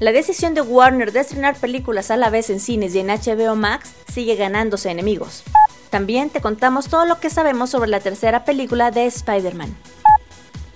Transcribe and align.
La 0.00 0.12
decisión 0.12 0.54
de 0.54 0.62
Warner 0.62 1.12
de 1.12 1.20
estrenar 1.20 1.56
películas 1.56 2.10
a 2.10 2.16
la 2.16 2.30
vez 2.30 2.48
en 2.48 2.58
cines 2.58 2.94
y 2.94 3.00
en 3.00 3.08
HBO 3.08 3.54
Max 3.54 3.92
sigue 4.10 4.34
ganándose 4.34 4.90
enemigos. 4.90 5.42
También 5.90 6.30
te 6.30 6.40
contamos 6.40 6.88
todo 6.88 7.04
lo 7.04 7.20
que 7.20 7.28
sabemos 7.28 7.68
sobre 7.68 7.90
la 7.90 8.00
tercera 8.00 8.46
película 8.46 8.90
de 8.90 9.04
Spider-Man. 9.04 9.76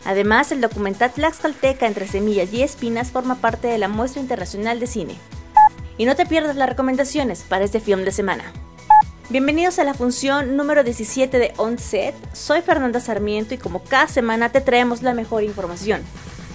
Además, 0.05 0.53
el 0.53 0.61
documental 0.61 1.11
Tlaxcalteca 1.11 1.87
entre 1.87 2.07
semillas 2.07 2.53
y 2.53 2.63
espinas 2.63 3.13
forma 3.13 3.37
parte 3.37 3.67
de 3.67 3.79
la 3.79 3.89
muestra 3.89 4.21
internacional 4.21 4.79
de 4.79 4.89
cine. 4.89 5.17
Y 5.97 6.05
no 6.05 6.17
te 6.17 6.27
pierdas 6.27 6.57
las 6.57 6.69
recomendaciones 6.69 7.45
para 7.49 7.65
este 7.65 7.81
film 7.81 8.05
de 8.05 8.13
semana. 8.13 8.53
Bienvenidos 9.31 9.79
a 9.79 9.85
la 9.85 9.95
función 9.95 10.55
número 10.55 10.85
17 10.85 11.39
de 11.39 11.55
Onset. 11.57 12.15
Soy 12.35 12.61
Fernanda 12.61 13.01
Sarmiento 13.01 13.55
y 13.55 13.59
como 13.59 13.83
cada 13.85 14.07
semana 14.07 14.53
te 14.53 14.61
traemos 14.61 15.01
la 15.01 15.15
mejor 15.15 15.45
información. 15.45 16.03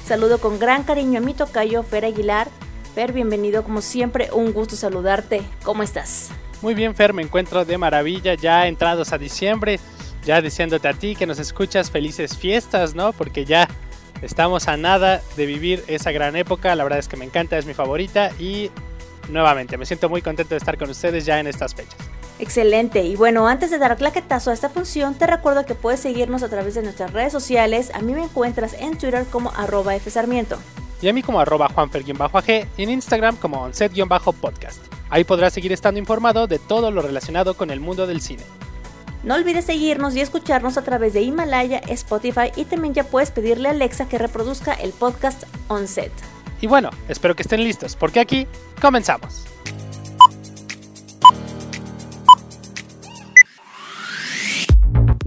Saludo 0.10 0.40
con 0.40 0.58
gran 0.58 0.86
cariño 0.86 1.20
a 1.20 1.22
mi 1.22 1.36
tocayo 1.36 1.84
Fer 1.84 2.04
Aguilar. 2.04 2.48
Fer, 2.96 3.14
bienvenido 3.14 3.64
como 3.64 3.80
siempre, 3.80 4.30
un 4.34 4.54
gusto 4.54 4.76
saludarte. 4.76 5.44
¿Cómo 5.62 5.84
estás? 5.84 6.32
Muy 6.64 6.74
bien, 6.74 6.96
Fer, 6.96 7.14
me 7.14 7.22
encuentro 7.22 7.64
de 7.64 7.78
maravilla 7.78 8.34
ya 8.34 8.66
entrados 8.66 9.14
a 9.14 9.20
diciembre, 9.20 9.80
ya 10.26 10.42
diciéndote 10.42 10.88
a 10.88 10.94
ti 10.94 11.16
que 11.16 11.28
nos 11.28 11.38
escuchas 11.38 11.92
felices 11.92 12.36
fiestas, 12.36 12.96
¿no? 12.96 13.14
Porque 13.14 13.46
ya 13.46 13.68
estamos 14.24 14.68
a 14.68 14.78
nada 14.78 15.22
de 15.38 15.46
vivir 15.46 15.84
esa 15.86 16.12
gran 16.12 16.36
época, 16.36 16.76
la 16.76 16.84
verdad 16.84 16.98
es 16.98 17.08
que 17.08 17.16
me 17.16 17.26
encanta, 17.26 17.60
es 17.60 17.68
mi 17.68 17.76
favorita 17.76 18.32
y 18.40 18.72
nuevamente 19.30 19.78
me 19.78 19.86
siento 19.86 20.10
muy 20.10 20.24
contento 20.24 20.56
de 20.56 20.58
estar 20.58 20.80
con 20.80 20.90
ustedes 20.90 21.24
ya 21.24 21.40
en 21.40 21.46
estas 21.46 21.76
fechas. 21.76 22.00
Excelente, 22.40 23.04
y 23.04 23.18
bueno, 23.18 23.48
antes 23.48 23.70
de 23.70 23.78
dar 23.78 23.98
claquetazo 23.98 24.50
a 24.50 24.54
esta 24.54 24.70
función, 24.70 25.14
te 25.14 25.28
recuerdo 25.28 25.66
que 25.66 25.76
puedes 25.76 26.00
seguirnos 26.00 26.42
a 26.42 26.48
través 26.48 26.74
de 26.74 26.82
nuestras 26.82 27.12
redes 27.12 27.34
sociales. 27.34 27.92
A 27.94 28.00
mí 28.00 28.14
me 28.14 28.24
encuentras 28.24 28.74
en 28.80 28.98
Twitter 28.98 29.26
como 29.30 29.52
arroba 29.52 29.94
fsarmiento. 30.00 30.58
Y 31.02 31.10
a 31.10 31.14
mí 31.14 31.22
como 31.22 31.42
arroba 31.42 31.68
juanfer-ag 31.68 32.68
y 32.78 32.84
en 32.84 32.90
Instagram 32.90 33.36
como 33.36 33.62
onset-podcast. 33.64 34.80
Ahí 35.10 35.26
podrás 35.26 35.54
seguir 35.54 35.74
estando 35.74 36.00
informado 36.00 36.48
de 36.48 36.60
todo 36.60 36.92
lo 36.92 37.02
relacionado 37.02 37.56
con 37.56 37.72
el 37.72 37.82
mundo 37.82 38.08
del 38.08 38.22
cine. 38.22 38.44
No 39.24 39.36
olvides 39.36 39.66
seguirnos 39.66 40.16
y 40.16 40.22
escucharnos 40.22 40.78
a 40.78 40.84
través 40.84 41.12
de 41.12 41.22
Himalaya, 41.22 41.80
Spotify 41.90 42.52
y 42.56 42.64
también 42.64 42.94
ya 42.94 43.04
puedes 43.04 43.32
pedirle 43.32 43.68
a 43.68 43.72
Alexa 43.72 44.08
que 44.08 44.18
reproduzca 44.18 44.74
el 44.74 44.92
podcast 44.92 45.44
Onset. 45.68 46.14
Y 46.62 46.68
bueno, 46.68 46.90
espero 47.10 47.36
que 47.36 47.44
estén 47.44 47.64
listos 47.64 47.98
porque 47.98 48.22
aquí 48.22 48.48
comenzamos. 48.82 49.46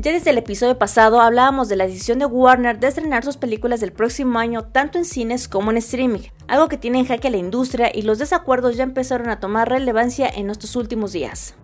Ya 0.03 0.11
desde 0.11 0.31
el 0.31 0.39
episodio 0.39 0.77
pasado 0.79 1.21
hablábamos 1.21 1.69
de 1.69 1.77
la 1.77 1.87
decisión 1.87 2.19
de 2.19 2.27
Warner 2.27 2.81
de 2.81 2.89
estrenar 2.89 3.23
sus 3.25 3.37
películas 3.37 3.79
del 3.79 3.93
próximo 3.93 4.41
año 4.41 4.65
tanto 4.65 4.99
en 4.99 5.05
cines 5.05 5.47
como 5.47 5.71
en 5.71 5.77
streaming, 5.77 6.23
algo 6.49 6.69
que 6.69 6.77
tiene 6.77 6.99
en 6.99 7.07
jaque 7.07 7.29
a 7.29 7.31
la 7.31 7.37
industria 7.37 7.89
y 7.95 8.03
los 8.03 8.19
desacuerdos 8.19 8.77
ya 8.77 8.83
empezaron 8.83 9.29
a 9.29 9.39
tomar 9.39 9.69
relevancia 9.69 10.29
en 10.29 10.51
estos 10.51 10.75
últimos 10.75 11.13
días. 11.13 11.55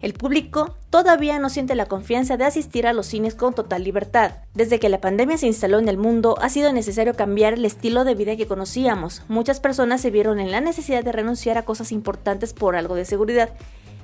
El 0.00 0.14
público 0.14 0.76
todavía 0.90 1.40
no 1.40 1.50
siente 1.50 1.74
la 1.74 1.86
confianza 1.86 2.36
de 2.36 2.44
asistir 2.44 2.86
a 2.86 2.92
los 2.92 3.06
cines 3.06 3.34
con 3.34 3.52
total 3.52 3.82
libertad. 3.82 4.34
Desde 4.54 4.78
que 4.78 4.88
la 4.88 5.00
pandemia 5.00 5.36
se 5.36 5.48
instaló 5.48 5.80
en 5.80 5.88
el 5.88 5.98
mundo, 5.98 6.36
ha 6.40 6.50
sido 6.50 6.72
necesario 6.72 7.14
cambiar 7.14 7.54
el 7.54 7.64
estilo 7.64 8.04
de 8.04 8.14
vida 8.14 8.36
que 8.36 8.46
conocíamos. 8.46 9.24
Muchas 9.26 9.58
personas 9.58 10.00
se 10.00 10.12
vieron 10.12 10.38
en 10.38 10.52
la 10.52 10.60
necesidad 10.60 11.02
de 11.02 11.10
renunciar 11.10 11.58
a 11.58 11.64
cosas 11.64 11.90
importantes 11.90 12.52
por 12.52 12.76
algo 12.76 12.94
de 12.94 13.06
seguridad, 13.06 13.50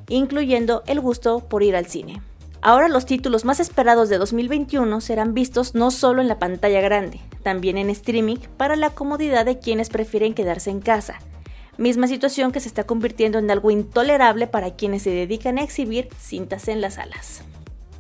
incluyendo 0.09 0.83
el 0.89 0.99
gusto 0.99 1.47
por 1.49 1.63
ir 1.63 1.77
al 1.77 1.87
cine. 1.87 2.21
Ahora 2.61 2.89
los 2.89 3.07
títulos 3.07 3.45
más 3.45 3.61
esperados 3.61 4.09
de 4.09 4.19
2021 4.19 5.01
serán 5.01 5.33
vistos 5.33 5.75
no 5.75 5.93
solo 5.93 6.21
en 6.21 6.29
la 6.29 6.41
pantalla 6.41 6.81
grande, 6.81 7.21
también 7.45 7.79
en 7.79 7.89
streaming 7.89 8.37
para 8.57 8.75
la 8.75 8.91
comodidad 8.91 9.47
de 9.47 9.61
quienes 9.61 9.91
prefieren 9.91 10.35
quedarse 10.35 10.71
en 10.71 10.81
casa. 10.81 11.21
Misma 11.77 12.09
situación 12.09 12.51
que 12.51 12.59
se 12.59 12.67
está 12.67 12.85
convirtiendo 12.85 13.39
en 13.39 13.49
algo 13.53 13.71
intolerable 13.71 14.49
para 14.49 14.73
quienes 14.73 15.03
se 15.03 15.11
dedican 15.11 15.59
a 15.59 15.63
exhibir 15.63 16.09
cintas 16.19 16.67
en 16.67 16.81
las 16.81 16.95
salas. 16.95 17.43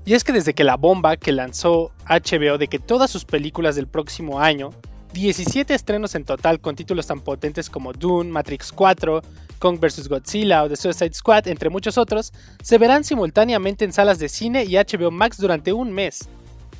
Y 0.04 0.14
es 0.14 0.24
que 0.24 0.32
desde 0.32 0.54
que 0.54 0.64
la 0.64 0.76
bomba 0.76 1.16
que 1.16 1.30
lanzó 1.30 1.92
HBO 2.08 2.58
de 2.58 2.66
que 2.66 2.80
todas 2.80 3.10
sus 3.10 3.24
películas 3.24 3.76
del 3.76 3.86
próximo 3.86 4.40
año 4.40 4.70
17 5.12 5.72
estrenos 5.72 6.14
en 6.16 6.24
total 6.24 6.60
con 6.60 6.74
títulos 6.74 7.06
tan 7.06 7.20
potentes 7.20 7.70
como 7.70 7.92
Dune, 7.92 8.30
Matrix 8.30 8.72
4, 8.72 9.22
Kong 9.58 9.78
vs. 9.80 10.08
Godzilla 10.08 10.64
o 10.64 10.68
The 10.68 10.76
Suicide 10.76 11.14
Squad, 11.14 11.48
entre 11.48 11.70
muchos 11.70 11.98
otros, 11.98 12.32
se 12.62 12.78
verán 12.78 13.04
simultáneamente 13.04 13.84
en 13.84 13.92
salas 13.92 14.18
de 14.18 14.28
cine 14.28 14.64
y 14.64 14.76
HBO 14.76 15.10
Max 15.10 15.38
durante 15.38 15.72
un 15.72 15.92
mes. 15.92 16.28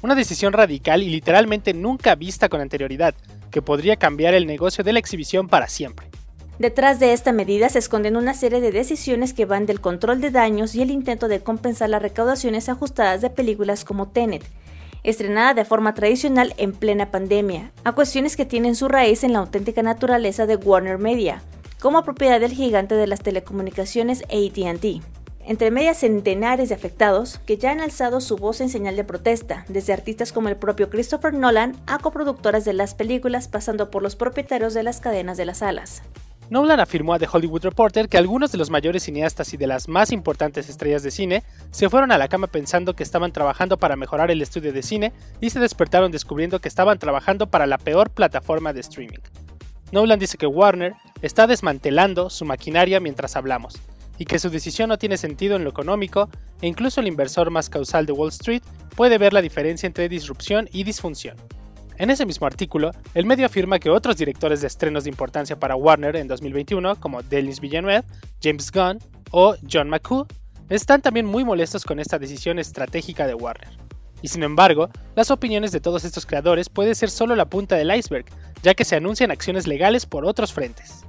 Una 0.01 0.15
decisión 0.15 0.53
radical 0.53 1.03
y 1.03 1.09
literalmente 1.11 1.75
nunca 1.75 2.15
vista 2.15 2.49
con 2.49 2.61
anterioridad, 2.61 3.15
que 3.51 3.63
podría 3.63 3.97
cambiar 3.97 4.35
el 4.35 4.47
negocio 4.47 4.85
de 4.85 4.93
la 4.93 5.01
exhibición 5.01 5.49
para 5.49 5.69
siempre. 5.69 6.09
Detrás 6.59 6.99
de 6.99 7.13
esta 7.13 7.33
medida 7.33 7.69
se 7.69 7.79
esconden 7.79 8.17
una 8.17 8.35
serie 8.35 8.61
de 8.61 8.73
decisiones 8.73 9.33
que 9.33 9.45
van 9.45 9.65
del 9.65 9.81
control 9.81 10.21
de 10.21 10.31
daños 10.31 10.75
y 10.75 10.83
el 10.83 10.91
intento 10.91 11.29
de 11.29 11.41
compensar 11.41 11.89
las 11.91 12.03
recaudaciones 12.03 12.69
ajustadas 12.69 13.21
de 13.21 13.31
películas 13.31 13.85
como 13.85 14.09
Tenet, 14.09 14.45
estrenada 15.05 15.55
de 15.55 15.65
forma 15.65 15.95
tradicional 15.95 16.55
en 16.57 16.73
plena 16.73 17.13
pandemia, 17.13 17.71
a 17.85 17.93
cuestiones 17.93 18.37
que 18.37 18.45
tienen 18.45 18.75
su 18.75 18.89
raíz 18.89 19.23
en 19.23 19.35
la 19.35 19.39
auténtica 19.39 19.83
naturaleza 19.83 20.47
de 20.47 20.57
Warner 20.57 20.99
Media, 20.99 21.43
como 21.81 22.03
propiedad 22.03 22.41
del 22.41 22.53
gigante 22.53 22.95
de 22.95 23.07
las 23.07 23.21
telecomunicaciones 23.21 24.23
ATT. 24.25 25.03
Entre 25.49 25.71
medias 25.71 25.99
centenares 25.99 26.69
de 26.69 26.75
afectados 26.75 27.41
que 27.47 27.57
ya 27.57 27.71
han 27.71 27.81
alzado 27.81 28.21
su 28.21 28.37
voz 28.37 28.61
en 28.61 28.69
señal 28.69 28.97
de 28.97 29.05
protesta, 29.05 29.65
desde 29.69 29.95
artistas 29.95 30.33
como 30.33 30.51
el 30.51 30.57
propio 30.57 30.91
Christopher 30.91 31.33
Nolan 31.33 31.75
a 31.87 31.99
coproductoras 31.99 32.67
de 32.67 32.75
las 32.75 32.95
películas 32.95 33.49
pasando 33.49 33.91
por 33.91 34.03
los 34.03 34.15
propietarios 34.15 34.75
de 34.75 34.83
las 34.83 35.01
cadenas 35.01 35.39
de 35.39 35.47
las 35.47 35.59
salas. 35.59 36.03
Nolan 36.51 36.81
afirmó 36.81 37.15
a 37.15 37.19
The 37.19 37.29
Hollywood 37.31 37.63
Reporter 37.63 38.09
que 38.09 38.19
algunos 38.19 38.53
de 38.53 38.59
los 38.59 38.71
mayores 38.71 39.05
cineastas 39.05 39.53
y 39.53 39.57
de 39.57 39.67
las 39.67 39.87
más 39.87 40.13
importantes 40.13 40.69
estrellas 40.69 41.03
de 41.03 41.11
cine 41.11 41.45
se 41.71 41.89
fueron 41.91 42.11
a 42.11 42.19
la 42.19 42.29
cama 42.29 42.47
pensando 42.47 42.95
que 42.95 43.03
estaban 43.03 43.33
trabajando 43.33 43.79
para 43.79 43.97
mejorar 43.97 44.31
el 44.31 44.41
estudio 44.43 44.73
de 44.73 44.83
cine 44.83 45.13
y 45.41 45.51
se 45.51 45.61
despertaron 45.61 46.11
descubriendo 46.11 46.61
que 46.61 46.69
estaban 46.69 46.99
trabajando 46.99 47.47
para 47.47 47.67
la 47.67 47.79
peor 47.79 48.11
plataforma 48.11 48.73
de 48.73 48.81
streaming. 48.81 49.21
Nolan 49.91 50.19
dice 50.19 50.37
que 50.37 50.47
Warner 50.47 50.95
está 51.23 51.47
desmantelando 51.47 52.31
su 52.31 52.45
maquinaria 52.45 53.01
mientras 53.01 53.37
hablamos 53.37 53.75
y 54.19 54.25
que 54.25 54.39
su 54.39 54.51
decisión 54.51 54.89
no 54.89 54.99
tiene 54.99 55.17
sentido 55.17 55.57
en 55.57 55.65
lo 55.65 55.71
económico 55.71 56.29
e 56.61 56.67
incluso 56.67 57.01
el 57.01 57.07
inversor 57.07 57.51
más 57.51 57.71
causal 57.71 58.05
de 58.05 58.13
Wall 58.13 58.31
Street 58.31 58.63
puede 58.97 59.17
ver 59.17 59.33
la 59.33 59.43
diferencia 59.43 59.87
entre 59.87 60.09
disrupción 60.09 60.69
y 60.73 60.85
disfunción. 60.85 61.37
En 61.97 62.11
ese 62.11 62.27
mismo 62.27 62.47
artículo, 62.47 62.93
el 63.15 63.27
medio 63.27 63.47
afirma 63.47 63.79
que 63.79 63.91
otros 63.91 64.17
directores 64.17 64.61
de 64.61 64.67
estrenos 64.67 65.05
de 65.05 65.11
importancia 65.11 65.59
para 65.59 65.75
Warner 65.75 66.17
en 66.17 66.29
2021, 66.29 67.01
como 67.01 67.23
Denis 67.23 67.61
Villeneuve, 67.61 68.05
James 68.43 68.71
Gunn 68.71 68.99
o 69.31 69.57
John 69.71 69.89
McCoo, 69.89 70.27
están 70.69 71.01
también 71.01 71.27
muy 71.27 71.45
molestos 71.45 71.85
con 71.85 71.99
esta 71.99 72.19
decisión 72.19 72.59
estratégica 72.59 73.27
de 73.27 73.35
Warner. 73.35 73.88
Y 74.23 74.29
sin 74.29 74.43
embargo, 74.43 74.91
las 75.15 75.31
opiniones 75.31 75.73
de 75.73 75.81
todos 75.81 76.05
estos 76.05 76.27
creadores 76.27 76.69
puede 76.69 76.95
ser 76.95 77.11
solo 77.11 77.37
la 77.37 77.49
punta 77.49 77.77
del 77.77 77.95
iceberg, 77.95 78.27
ya 78.63 78.75
que 78.75 78.85
se 78.85 78.97
anuncian 78.97 79.31
acciones 79.31 79.67
legales 79.67 80.07
por 80.07 80.25
otros 80.25 80.53
frentes. 80.53 81.05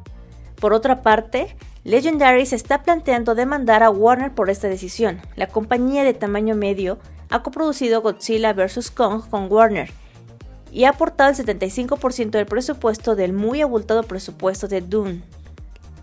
Por 0.59 0.73
otra 0.73 1.01
parte, 1.01 1.55
Legendary 1.83 2.45
se 2.45 2.55
está 2.55 2.83
planteando 2.83 3.35
demandar 3.35 3.81
a 3.81 3.89
Warner 3.89 4.33
por 4.33 4.49
esta 4.49 4.67
decisión. 4.67 5.21
La 5.35 5.47
compañía 5.47 6.03
de 6.03 6.13
tamaño 6.13 6.55
medio 6.55 6.99
ha 7.29 7.41
coproducido 7.41 8.01
Godzilla 8.01 8.53
vs. 8.53 8.91
Kong 8.91 9.23
con 9.29 9.51
Warner 9.51 9.89
y 10.71 10.83
ha 10.83 10.89
aportado 10.89 11.31
el 11.31 11.35
75% 11.35 12.31
del 12.31 12.45
presupuesto 12.45 13.15
del 13.15 13.33
muy 13.33 13.61
abultado 13.61 14.03
presupuesto 14.03 14.67
de 14.67 14.81
Dune. 14.81 15.21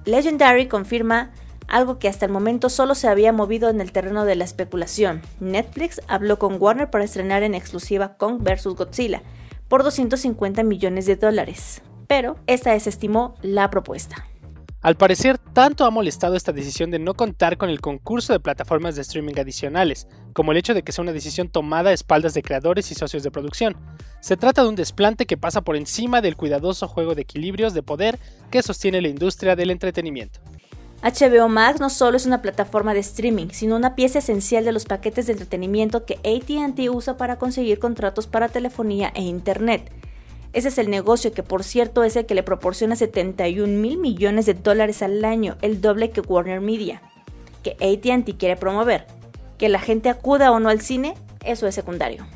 Legendary 0.04 0.66
confirma 0.68 1.30
algo 1.68 1.98
que 1.98 2.08
hasta 2.08 2.26
el 2.26 2.32
momento 2.32 2.68
solo 2.68 2.94
se 2.94 3.08
había 3.08 3.32
movido 3.32 3.68
en 3.68 3.80
el 3.80 3.92
terreno 3.92 4.24
de 4.24 4.36
la 4.36 4.44
especulación. 4.44 5.22
Netflix 5.40 6.00
habló 6.08 6.38
con 6.38 6.56
Warner 6.60 6.90
para 6.90 7.04
estrenar 7.04 7.42
en 7.42 7.54
exclusiva 7.54 8.16
Kong 8.16 8.42
vs. 8.42 8.66
Godzilla 8.76 9.22
por 9.68 9.82
250 9.82 10.62
millones 10.62 11.06
de 11.06 11.16
dólares, 11.16 11.82
pero 12.06 12.36
esta 12.46 12.72
desestimó 12.72 13.34
la 13.42 13.70
propuesta. 13.70 14.26
Al 14.86 14.96
parecer, 14.96 15.38
tanto 15.38 15.84
ha 15.84 15.90
molestado 15.90 16.36
esta 16.36 16.52
decisión 16.52 16.92
de 16.92 17.00
no 17.00 17.14
contar 17.14 17.56
con 17.56 17.70
el 17.70 17.80
concurso 17.80 18.32
de 18.32 18.38
plataformas 18.38 18.94
de 18.94 19.02
streaming 19.02 19.34
adicionales, 19.36 20.06
como 20.32 20.52
el 20.52 20.58
hecho 20.58 20.74
de 20.74 20.82
que 20.82 20.92
sea 20.92 21.02
una 21.02 21.12
decisión 21.12 21.48
tomada 21.48 21.90
a 21.90 21.92
espaldas 21.92 22.34
de 22.34 22.42
creadores 22.42 22.92
y 22.92 22.94
socios 22.94 23.24
de 23.24 23.32
producción. 23.32 23.76
Se 24.20 24.36
trata 24.36 24.62
de 24.62 24.68
un 24.68 24.76
desplante 24.76 25.26
que 25.26 25.36
pasa 25.36 25.62
por 25.62 25.74
encima 25.74 26.20
del 26.20 26.36
cuidadoso 26.36 26.86
juego 26.86 27.16
de 27.16 27.22
equilibrios 27.22 27.74
de 27.74 27.82
poder 27.82 28.20
que 28.52 28.62
sostiene 28.62 29.00
la 29.00 29.08
industria 29.08 29.56
del 29.56 29.72
entretenimiento. 29.72 30.38
HBO 31.02 31.48
Max 31.48 31.78
no 31.78 31.90
solo 31.90 32.16
es 32.16 32.26
una 32.26 32.42
plataforma 32.42 32.94
de 32.94 33.00
streaming, 33.00 33.48
sino 33.52 33.76
una 33.76 33.94
pieza 33.94 34.18
esencial 34.18 34.64
de 34.64 34.72
los 34.72 34.86
paquetes 34.86 35.26
de 35.26 35.32
entretenimiento 35.32 36.04
que 36.04 36.14
ATT 36.24 36.88
usa 36.90 37.16
para 37.16 37.36
conseguir 37.36 37.78
contratos 37.78 38.26
para 38.26 38.48
telefonía 38.48 39.12
e 39.14 39.22
Internet. 39.22 39.92
Ese 40.52 40.68
es 40.68 40.78
el 40.78 40.88
negocio 40.88 41.32
que 41.32 41.42
por 41.42 41.64
cierto 41.64 42.02
es 42.02 42.16
el 42.16 42.24
que 42.24 42.34
le 42.34 42.42
proporciona 42.42 42.96
71 42.96 43.66
mil 43.78 43.98
millones 43.98 44.46
de 44.46 44.54
dólares 44.54 45.02
al 45.02 45.22
año, 45.24 45.58
el 45.60 45.82
doble 45.82 46.10
que 46.10 46.22
Warner 46.22 46.62
Media, 46.62 47.02
que 47.62 47.72
ATT 47.72 48.38
quiere 48.38 48.56
promover. 48.56 49.06
Que 49.58 49.68
la 49.68 49.80
gente 49.80 50.08
acuda 50.08 50.50
o 50.50 50.60
no 50.60 50.70
al 50.70 50.80
cine, 50.80 51.14
eso 51.44 51.66
es 51.66 51.74
secundario. 51.74 52.26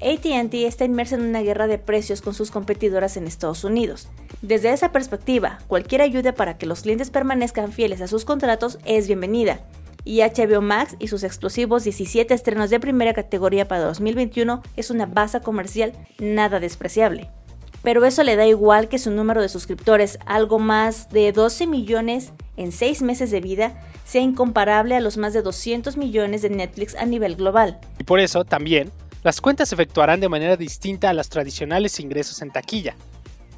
ATT 0.00 0.54
está 0.54 0.84
inmersa 0.84 1.16
en 1.16 1.22
una 1.22 1.42
guerra 1.42 1.66
de 1.66 1.78
precios 1.78 2.22
con 2.22 2.34
sus 2.34 2.50
competidoras 2.50 3.16
en 3.16 3.26
Estados 3.26 3.64
Unidos, 3.64 4.08
Desde 4.46 4.72
esa 4.72 4.92
perspectiva, 4.92 5.58
cualquier 5.66 6.02
ayuda 6.02 6.32
para 6.32 6.56
que 6.56 6.66
los 6.66 6.82
clientes 6.82 7.10
permanezcan 7.10 7.72
fieles 7.72 8.00
a 8.00 8.06
sus 8.06 8.24
contratos 8.24 8.78
es 8.84 9.08
bienvenida, 9.08 9.58
y 10.04 10.20
HBO 10.20 10.60
Max 10.60 10.94
y 11.00 11.08
sus 11.08 11.24
explosivos 11.24 11.82
17 11.82 12.32
estrenos 12.32 12.70
de 12.70 12.78
primera 12.78 13.12
categoría 13.12 13.66
para 13.66 13.82
2021 13.82 14.62
es 14.76 14.90
una 14.90 15.06
base 15.06 15.40
comercial 15.40 15.94
nada 16.20 16.60
despreciable. 16.60 17.28
Pero 17.82 18.04
eso 18.04 18.22
le 18.22 18.36
da 18.36 18.46
igual 18.46 18.88
que 18.88 19.00
su 19.00 19.10
número 19.10 19.42
de 19.42 19.48
suscriptores, 19.48 20.16
algo 20.26 20.60
más 20.60 21.10
de 21.10 21.32
12 21.32 21.66
millones 21.66 22.32
en 22.56 22.70
6 22.70 23.02
meses 23.02 23.32
de 23.32 23.40
vida, 23.40 23.82
sea 24.04 24.22
incomparable 24.22 24.94
a 24.94 25.00
los 25.00 25.16
más 25.16 25.32
de 25.32 25.42
200 25.42 25.96
millones 25.96 26.42
de 26.42 26.50
Netflix 26.50 26.94
a 26.94 27.04
nivel 27.04 27.34
global. 27.34 27.80
Y 27.98 28.04
por 28.04 28.20
eso, 28.20 28.44
también, 28.44 28.92
las 29.24 29.40
cuentas 29.40 29.70
se 29.70 29.74
efectuarán 29.74 30.20
de 30.20 30.28
manera 30.28 30.56
distinta 30.56 31.10
a 31.10 31.14
los 31.14 31.28
tradicionales 31.30 31.98
ingresos 31.98 32.42
en 32.42 32.52
taquilla. 32.52 32.94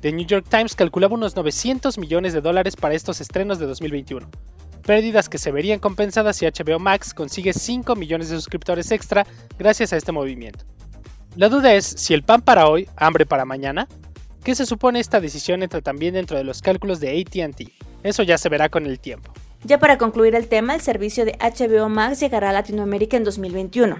The 0.00 0.12
New 0.12 0.26
York 0.26 0.46
Times 0.48 0.76
calculaba 0.76 1.14
unos 1.14 1.34
900 1.34 1.98
millones 1.98 2.32
de 2.32 2.40
dólares 2.40 2.76
para 2.76 2.94
estos 2.94 3.20
estrenos 3.20 3.58
de 3.58 3.66
2021, 3.66 4.28
pérdidas 4.82 5.28
que 5.28 5.38
se 5.38 5.50
verían 5.50 5.80
compensadas 5.80 6.36
si 6.36 6.46
HBO 6.46 6.78
Max 6.78 7.12
consigue 7.12 7.52
5 7.52 7.96
millones 7.96 8.28
de 8.28 8.36
suscriptores 8.36 8.92
extra 8.92 9.26
gracias 9.58 9.92
a 9.92 9.96
este 9.96 10.12
movimiento. 10.12 10.64
La 11.34 11.48
duda 11.48 11.74
es 11.74 11.84
si 11.84 12.14
el 12.14 12.22
pan 12.22 12.42
para 12.42 12.68
hoy, 12.68 12.88
hambre 12.96 13.26
para 13.26 13.44
mañana. 13.44 13.88
¿Qué 14.44 14.54
se 14.54 14.66
supone 14.66 15.00
esta 15.00 15.20
decisión 15.20 15.64
entra 15.64 15.80
también 15.80 16.14
dentro 16.14 16.36
de 16.36 16.44
los 16.44 16.62
cálculos 16.62 17.00
de 17.00 17.20
ATT? 17.20 17.72
Eso 18.04 18.22
ya 18.22 18.38
se 18.38 18.48
verá 18.48 18.68
con 18.68 18.86
el 18.86 19.00
tiempo. 19.00 19.32
Ya 19.64 19.80
para 19.80 19.98
concluir 19.98 20.36
el 20.36 20.46
tema, 20.46 20.76
el 20.76 20.80
servicio 20.80 21.24
de 21.24 21.36
HBO 21.40 21.88
Max 21.88 22.20
llegará 22.20 22.50
a 22.50 22.52
Latinoamérica 22.52 23.16
en 23.16 23.24
2021, 23.24 23.98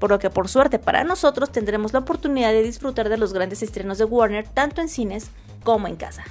por 0.00 0.10
lo 0.10 0.18
que 0.18 0.30
por 0.30 0.48
suerte 0.48 0.80
para 0.80 1.04
nosotros 1.04 1.52
tendremos 1.52 1.92
la 1.92 2.00
oportunidad 2.00 2.50
de 2.50 2.64
disfrutar 2.64 3.08
de 3.08 3.18
los 3.18 3.32
grandes 3.32 3.62
estrenos 3.62 3.98
de 3.98 4.04
Warner 4.04 4.48
tanto 4.48 4.80
en 4.80 4.88
cines 4.88 5.30
como 5.62 5.86
en 5.86 5.94
casa. 5.94 6.24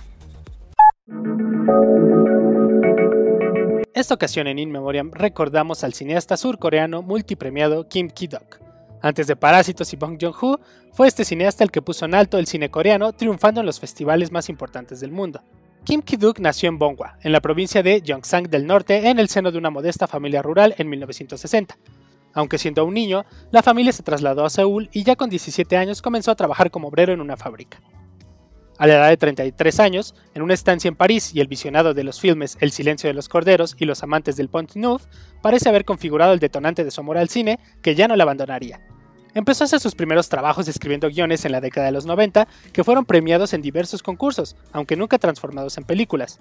Esta 3.94 4.14
ocasión 4.14 4.48
en 4.48 4.60
In 4.60 4.72
Memoriam 4.72 5.12
recordamos 5.14 5.84
al 5.84 5.94
cineasta 5.94 6.36
surcoreano 6.36 7.02
multipremiado 7.02 7.88
Kim 7.88 8.10
Ki-duk. 8.10 8.60
Antes 9.02 9.28
de 9.28 9.36
Parásitos 9.36 9.94
y 9.94 9.98
Bong 9.98 10.18
Joon-ho, 10.20 10.60
fue 10.94 11.08
este 11.08 11.24
cineasta 11.24 11.64
el 11.64 11.72
que 11.72 11.82
puso 11.82 12.06
en 12.06 12.16
alto 12.16 12.38
el 12.38 12.48
cine 12.48 12.70
coreano, 12.70 13.14
triunfando 13.14 13.62
en 13.62 13.66
los 13.66 13.80
festivales 13.80 14.32
más 14.32 14.50
importantes 14.50 15.00
del 15.00 15.12
mundo. 15.12 15.42
Kim 15.84 16.02
Ki-duk 16.02 16.40
nació 16.40 16.70
en 16.70 16.78
Bongwa, 16.78 17.18
en 17.22 17.32
la 17.32 17.40
provincia 17.40 17.82
de 17.82 18.02
Gyeongsang 18.02 18.50
del 18.50 18.68
Norte, 18.68 19.10
en 19.10 19.20
el 19.20 19.30
seno 19.30 19.52
de 19.52 19.58
una 19.58 19.70
modesta 19.70 20.08
familia 20.08 20.42
rural 20.42 20.76
en 20.78 20.90
1960. 20.90 21.78
Aunque 22.34 22.58
siendo 22.58 22.86
un 22.86 22.94
niño, 22.94 23.26
la 23.52 23.64
familia 23.64 23.92
se 23.92 24.04
trasladó 24.04 24.46
a 24.46 24.50
Seúl 24.50 24.90
y 24.94 25.04
ya 25.04 25.16
con 25.16 25.30
17 25.30 25.78
años 25.78 26.02
comenzó 26.02 26.32
a 26.32 26.36
trabajar 26.36 26.72
como 26.72 26.88
obrero 26.88 27.14
en 27.14 27.22
una 27.22 27.38
fábrica. 27.38 27.82
A 28.78 28.88
la 28.88 28.94
edad 28.94 29.10
de 29.10 29.18
33 29.18 29.80
años, 29.82 30.16
en 30.34 30.42
una 30.42 30.54
estancia 30.54 30.88
en 30.88 30.96
París 30.96 31.32
y 31.34 31.42
el 31.42 31.48
visionado 31.48 31.94
de 31.94 32.06
los 32.06 32.22
filmes 32.22 32.58
El 32.62 32.72
silencio 32.72 33.10
de 33.10 33.14
los 33.14 33.28
corderos 33.28 33.76
y 33.78 33.84
Los 33.84 34.04
amantes 34.04 34.38
del 34.38 34.48
Pont 34.48 34.76
Neuf, 34.76 35.06
parece 35.42 35.68
haber 35.68 35.84
configurado 35.84 36.32
el 36.32 36.40
detonante 36.40 36.86
de 36.86 36.92
su 36.92 37.02
amor 37.02 37.18
al 37.18 37.28
cine 37.28 37.60
que 37.82 37.96
ya 37.96 38.08
no 38.08 38.16
le 38.16 38.24
abandonaría. 38.24 38.80
Empezó 39.34 39.64
a 39.64 39.66
hacer 39.66 39.82
sus 39.82 39.96
primeros 39.96 40.30
trabajos 40.30 40.68
escribiendo 40.70 41.10
guiones 41.10 41.44
en 41.44 41.52
la 41.52 41.62
década 41.62 41.88
de 41.88 41.92
los 41.92 42.06
90 42.06 42.48
que 42.72 42.84
fueron 42.86 43.06
premiados 43.06 43.54
en 43.54 43.62
diversos 43.62 44.02
concursos, 44.02 44.56
aunque 44.72 44.96
nunca 44.96 45.20
transformados 45.20 45.78
en 45.78 45.84
películas. 45.84 46.40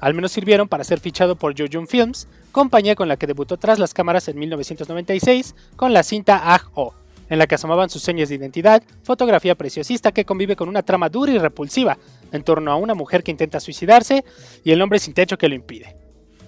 Al 0.00 0.14
menos 0.14 0.32
sirvieron 0.32 0.68
para 0.68 0.84
ser 0.84 1.00
fichado 1.00 1.36
por 1.36 1.54
Jojun 1.58 1.88
Films, 1.88 2.28
compañía 2.52 2.94
con 2.94 3.08
la 3.08 3.16
que 3.16 3.26
debutó 3.26 3.56
tras 3.56 3.78
las 3.78 3.94
cámaras 3.94 4.28
en 4.28 4.38
1996 4.38 5.54
con 5.76 5.92
la 5.92 6.02
cinta 6.02 6.40
Ah-Oh, 6.54 6.94
en 7.28 7.38
la 7.38 7.46
que 7.46 7.56
asomaban 7.56 7.90
sus 7.90 8.02
señas 8.02 8.28
de 8.28 8.36
identidad, 8.36 8.82
fotografía 9.02 9.54
preciosista 9.54 10.12
que 10.12 10.24
convive 10.24 10.56
con 10.56 10.68
una 10.68 10.82
trama 10.82 11.08
dura 11.08 11.32
y 11.32 11.38
repulsiva 11.38 11.98
en 12.32 12.42
torno 12.42 12.70
a 12.70 12.76
una 12.76 12.94
mujer 12.94 13.22
que 13.22 13.30
intenta 13.30 13.60
suicidarse 13.60 14.24
y 14.64 14.70
el 14.70 14.80
hombre 14.82 14.98
sin 14.98 15.14
techo 15.14 15.36
que 15.36 15.48
lo 15.48 15.54
impide. 15.54 15.96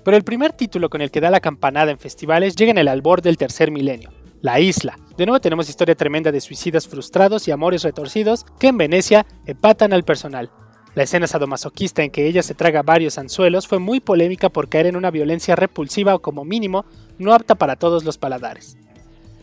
Pero 0.04 0.16
el 0.16 0.24
primer 0.24 0.52
título 0.52 0.88
con 0.88 1.02
el 1.02 1.10
que 1.10 1.20
da 1.20 1.30
la 1.30 1.40
campanada 1.40 1.90
en 1.90 1.98
festivales 1.98 2.56
llega 2.56 2.70
en 2.70 2.78
el 2.78 2.88
albor 2.88 3.20
del 3.20 3.36
tercer 3.36 3.70
milenio, 3.70 4.10
La 4.40 4.60
Isla. 4.60 4.96
De 5.16 5.26
nuevo 5.26 5.40
tenemos 5.40 5.68
historia 5.68 5.94
tremenda 5.94 6.32
de 6.32 6.40
suicidas 6.40 6.88
frustrados 6.88 7.46
y 7.48 7.50
amores 7.50 7.82
retorcidos 7.82 8.46
que 8.58 8.68
en 8.68 8.78
Venecia 8.78 9.26
empatan 9.44 9.92
al 9.92 10.04
personal. 10.04 10.50
La 10.94 11.04
escena 11.04 11.28
sadomasoquista 11.28 12.02
en 12.02 12.10
que 12.10 12.26
ella 12.26 12.42
se 12.42 12.54
traga 12.54 12.82
varios 12.82 13.16
anzuelos 13.16 13.68
fue 13.68 13.78
muy 13.78 14.00
polémica 14.00 14.48
por 14.48 14.68
caer 14.68 14.86
en 14.86 14.96
una 14.96 15.12
violencia 15.12 15.54
repulsiva 15.54 16.16
o 16.16 16.18
como 16.18 16.44
mínimo 16.44 16.84
no 17.18 17.32
apta 17.32 17.54
para 17.54 17.76
todos 17.76 18.04
los 18.04 18.18
paladares. 18.18 18.76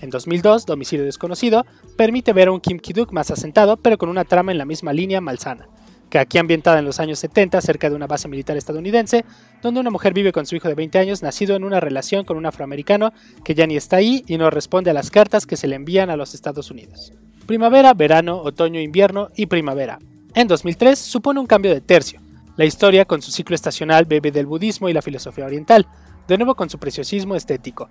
En 0.02 0.10
2002, 0.10 0.66
Domicilio 0.66 1.06
Desconocido 1.06 1.66
permite 1.96 2.34
ver 2.34 2.50
a 2.50 2.52
un 2.52 2.60
Kim 2.60 2.80
Ki-duk 2.80 3.14
más 3.14 3.32
asentado, 3.32 3.78
pero 3.78 3.98
con 3.98 4.10
una 4.10 4.26
trama 4.26 4.52
en 4.52 4.58
la 4.58 4.66
misma 4.66 4.92
línea 4.92 5.22
malsana, 5.22 5.70
que 6.10 6.20
aquí 6.20 6.38
ambientada 6.38 6.80
en 6.80 6.86
los 6.86 7.00
años 7.00 7.18
70 7.20 7.62
cerca 7.62 7.90
de 7.90 7.96
una 7.96 8.08
base 8.08 8.28
militar 8.28 8.58
estadounidense, 8.58 9.24
donde 9.62 9.80
una 9.80 9.90
mujer 9.90 10.14
vive 10.14 10.34
con 10.34 10.46
su 10.46 10.56
hijo 10.56 10.68
de 10.68 10.76
20 10.76 11.00
años 11.00 11.24
nacido 11.24 11.56
en 11.56 11.64
una 11.64 11.80
relación 11.80 12.26
con 12.26 12.38
un 12.38 12.46
afroamericano 12.46 13.14
que 13.46 13.56
ya 13.56 13.66
ni 13.66 13.78
está 13.78 13.96
ahí 13.96 14.24
y 14.28 14.38
no 14.38 14.50
responde 14.50 14.92
a 14.92 14.94
las 14.94 15.10
cartas 15.10 15.48
que 15.48 15.58
se 15.58 15.68
le 15.68 15.76
envían 15.76 16.10
a 16.10 16.18
los 16.18 16.36
Estados 16.36 16.70
Unidos. 16.70 17.14
Primavera, 17.48 17.94
verano, 17.94 18.38
otoño, 18.38 18.82
invierno 18.82 19.30
y 19.36 19.46
primavera. 19.46 19.98
En 20.38 20.48
2003 20.48 21.00
supone 21.00 21.40
un 21.40 21.48
cambio 21.48 21.74
de 21.74 21.82
tercio. 21.82 22.22
La 22.58 22.66
historia, 22.66 23.06
con 23.06 23.24
su 23.24 23.32
ciclo 23.32 23.56
estacional, 23.56 24.06
bebe 24.06 24.30
del 24.30 24.46
budismo 24.46 24.88
y 24.88 24.94
la 24.94 25.02
filosofía 25.02 25.48
oriental, 25.48 25.88
de 26.28 26.38
nuevo 26.38 26.54
con 26.54 26.70
su 26.70 26.78
preciosismo 26.78 27.34
estético, 27.36 27.90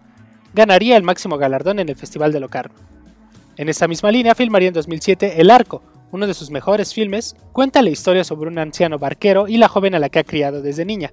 ganaría 0.54 0.96
el 0.96 1.02
máximo 1.02 1.38
galardón 1.38 1.81
en 1.81 1.88
el 1.88 1.96
Festival 1.96 2.31
de 2.31 2.38
Locarno. 2.38 2.76
En 3.56 3.69
esa 3.69 3.88
misma 3.88 4.12
línea 4.12 4.37
filmaría 4.37 4.69
en 4.69 4.75
2007 4.75 5.40
El 5.40 5.50
Arco, 5.50 5.82
uno 6.12 6.28
de 6.28 6.34
sus 6.34 6.52
mejores 6.52 6.94
filmes, 6.94 7.34
cuenta 7.50 7.82
la 7.82 7.90
historia 7.90 8.22
sobre 8.22 8.49
un 8.49 8.60
anciano 8.60 8.96
barquero 9.00 9.49
y 9.49 9.56
la 9.56 9.66
joven 9.66 9.96
a 9.96 9.99
la 9.99 10.08
que 10.08 10.20
ha 10.20 10.25
criado 10.25 10.62
desde 10.62 10.84
niña. 10.84 11.10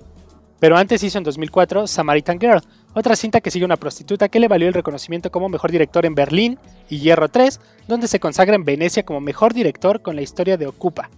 Pero 0.59 0.77
antes 0.77 1.03
hizo 1.03 1.17
en 1.17 1.23
2004 1.23 1.87
Samaritan 1.87 2.39
Girl, 2.39 2.61
otra 2.93 3.15
cinta 3.15 3.41
que 3.41 3.51
sigue 3.51 3.65
una 3.65 3.77
prostituta 3.77 4.29
que 4.29 4.39
le 4.39 4.47
valió 4.47 4.67
el 4.67 4.73
reconocimiento 4.73 5.31
como 5.31 5.49
mejor 5.49 5.71
director 5.71 6.05
en 6.05 6.15
Berlín 6.15 6.59
y 6.89 6.99
Hierro 6.99 7.27
3, 7.27 7.59
donde 7.87 8.07
se 8.07 8.19
consagra 8.19 8.55
en 8.55 8.63
Venecia 8.63 9.03
como 9.03 9.19
mejor 9.19 9.53
director 9.53 10.01
con 10.01 10.15
la 10.15 10.21
historia 10.21 10.57
de 10.57 10.67
Ocupa. 10.67 11.09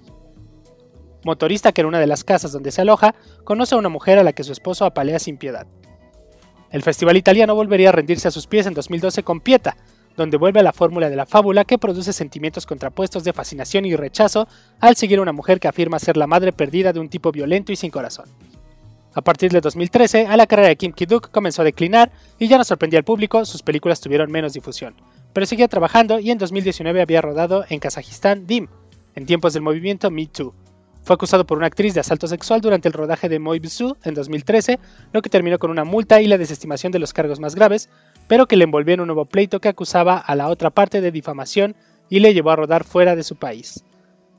Motorista 1.24 1.72
que 1.72 1.82
en 1.82 1.88
una 1.88 2.00
de 2.00 2.08
las 2.08 2.24
casas 2.24 2.52
donde 2.52 2.72
se 2.72 2.82
aloja, 2.82 3.16
conoce 3.44 3.76
a 3.76 3.80
una 3.80 3.90
mujer 3.90 4.20
a 4.20 4.24
la 4.24 4.34
que 4.34 4.44
su 4.44 4.52
esposo 4.52 4.86
apalea 4.86 5.20
sin 5.20 5.38
piedad. 5.38 5.68
El 6.72 6.84
festival 6.84 7.18
italiano 7.18 7.56
volvería 7.56 7.90
a 7.90 7.92
rendirse 7.92 8.28
a 8.28 8.32
sus 8.32 8.48
pies 8.48 8.66
en 8.68 8.74
2012 8.74 9.24
con 9.24 9.40
Pieta, 9.40 9.76
donde 10.18 10.38
vuelve 10.38 10.60
a 10.60 10.64
la 10.64 10.74
fórmula 10.74 11.10
de 11.10 11.16
la 11.16 11.26
fábula 11.26 11.66
que 11.66 11.78
produce 11.78 12.14
sentimientos 12.14 12.66
contrapuestos 12.66 13.24
de 13.24 13.34
fascinación 13.34 13.86
y 13.86 13.96
rechazo 13.96 14.48
al 14.80 14.96
seguir 14.96 15.20
a 15.20 15.22
una 15.22 15.34
mujer 15.34 15.60
que 15.60 15.68
afirma 15.68 16.00
ser 16.00 16.18
la 16.18 16.28
madre 16.28 16.52
perdida 16.52 16.94
de 16.94 17.00
un 17.00 17.10
tipo 17.10 17.32
violento 17.32 17.72
y 17.72 17.76
sin 17.76 17.92
corazón. 17.92 18.26
A 19.16 19.22
partir 19.22 19.52
de 19.52 19.62
2013, 19.62 20.28
a 20.28 20.38
la 20.38 20.46
carrera 20.46 20.68
de 20.68 20.76
Kim 20.76 20.92
Ki-duk 20.92 21.32
comenzó 21.32 21.64
a 21.64 21.66
declinar 21.66 22.12
y 22.38 22.48
ya 22.48 22.58
no 22.58 22.64
sorprendía 22.64 23.00
al 23.00 23.06
público, 23.06 23.46
sus 23.46 23.64
películas 23.64 24.02
tuvieron 24.02 24.32
menos 24.32 24.54
difusión. 24.54 24.96
Pero 25.34 25.48
seguía 25.48 25.68
trabajando 25.68 26.20
y 26.20 26.32
en 26.32 26.38
2019 26.38 27.02
había 27.02 27.22
rodado 27.22 27.66
en 27.70 27.80
Kazajistán 27.80 28.46
DIM, 28.46 28.68
en 29.16 29.26
tiempos 29.26 29.54
del 29.54 29.64
movimiento 29.64 30.12
Me 30.12 30.28
Too, 30.28 30.54
fue 31.06 31.14
acusado 31.14 31.46
por 31.46 31.60
una 31.60 31.68
actriz 31.68 31.94
de 31.94 32.00
asalto 32.00 32.28
sexual 32.28 32.62
durante 32.62 32.88
el 32.88 32.94
rodaje 32.94 33.30
de 33.30 33.38
Moibsu 33.38 33.96
en 34.04 34.16
2013, 34.16 34.80
lo 35.14 35.22
que 35.22 35.30
terminó 35.30 35.60
con 35.60 35.70
una 35.70 35.84
multa 35.84 36.20
y 36.20 36.26
la 36.26 36.40
desestimación 36.40 36.92
de 36.92 36.98
los 36.98 37.14
cargos 37.14 37.40
más 37.40 37.54
graves, 37.54 37.92
pero 38.28 38.48
que 38.48 38.56
le 38.56 38.64
envolvió 38.64 38.96
en 38.96 39.02
un 39.02 39.08
nuevo 39.08 39.26
pleito 39.26 39.62
que 39.62 39.70
acusaba 39.70 40.18
a 40.18 40.36
la 40.36 40.50
otra 40.50 40.72
parte 40.72 41.02
de 41.02 41.12
difamación 41.12 41.76
y 42.10 42.22
le 42.22 42.34
llevó 42.34 42.50
a 42.50 42.56
rodar 42.56 42.86
fuera 42.86 43.16
de 43.16 43.22
su 43.22 43.36
país. 43.36 43.86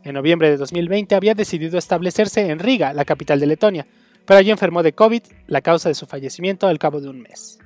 En 0.02 0.14
noviembre 0.14 0.50
de 0.50 0.56
2020 0.56 1.14
había 1.14 1.34
decidido 1.34 1.78
establecerse 1.78 2.50
en 2.50 2.58
Riga, 2.58 2.92
la 2.92 3.04
capital 3.04 3.38
de 3.38 3.46
Letonia, 3.46 3.86
pero 4.26 4.38
allí 4.38 4.50
enfermó 4.50 4.82
de 4.82 4.94
COVID, 4.94 5.22
la 5.46 5.60
causa 5.60 5.88
de 5.88 5.94
su 5.94 6.06
fallecimiento 6.06 6.66
al 6.66 6.78
cabo 6.78 7.00
de 7.00 7.08
un 7.08 7.20
mes. 7.20 7.58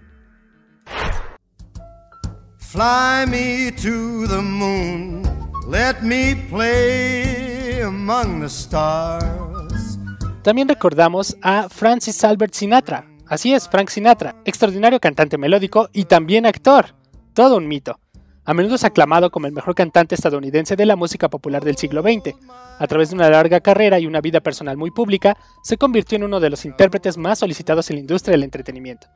Fly 2.58 3.26
me 3.26 3.72
to 3.72 4.28
the 4.28 4.40
moon, 4.40 5.22
let 5.68 6.00
me 6.02 6.36
play 6.50 7.40
también 10.42 10.68
recordamos 10.68 11.36
a 11.42 11.68
Francis 11.68 12.22
Albert 12.24 12.54
Sinatra. 12.54 13.06
Así 13.26 13.54
es, 13.54 13.68
Frank 13.68 13.88
Sinatra, 13.88 14.36
extraordinario 14.44 15.00
cantante 15.00 15.38
melódico 15.38 15.88
y 15.92 16.04
también 16.04 16.46
actor. 16.46 16.94
Todo 17.32 17.56
un 17.56 17.68
mito. 17.68 17.98
A 18.44 18.54
menudo 18.54 18.76
es 18.76 18.84
aclamado 18.84 19.30
como 19.30 19.46
el 19.46 19.52
mejor 19.52 19.74
cantante 19.74 20.14
estadounidense 20.14 20.74
de 20.74 20.86
la 20.86 20.96
música 20.96 21.28
popular 21.28 21.62
del 21.62 21.76
siglo 21.76 22.02
XX. 22.02 22.34
A 22.78 22.86
través 22.86 23.10
de 23.10 23.14
una 23.14 23.28
larga 23.28 23.60
carrera 23.60 23.98
y 23.98 24.06
una 24.06 24.20
vida 24.20 24.40
personal 24.40 24.76
muy 24.76 24.90
pública, 24.90 25.36
se 25.62 25.76
convirtió 25.76 26.16
en 26.16 26.24
uno 26.24 26.40
de 26.40 26.50
los 26.50 26.64
intérpretes 26.64 27.18
más 27.18 27.38
solicitados 27.38 27.90
en 27.90 27.96
la 27.96 28.00
industria 28.00 28.32
del 28.32 28.44
entretenimiento. 28.44 29.08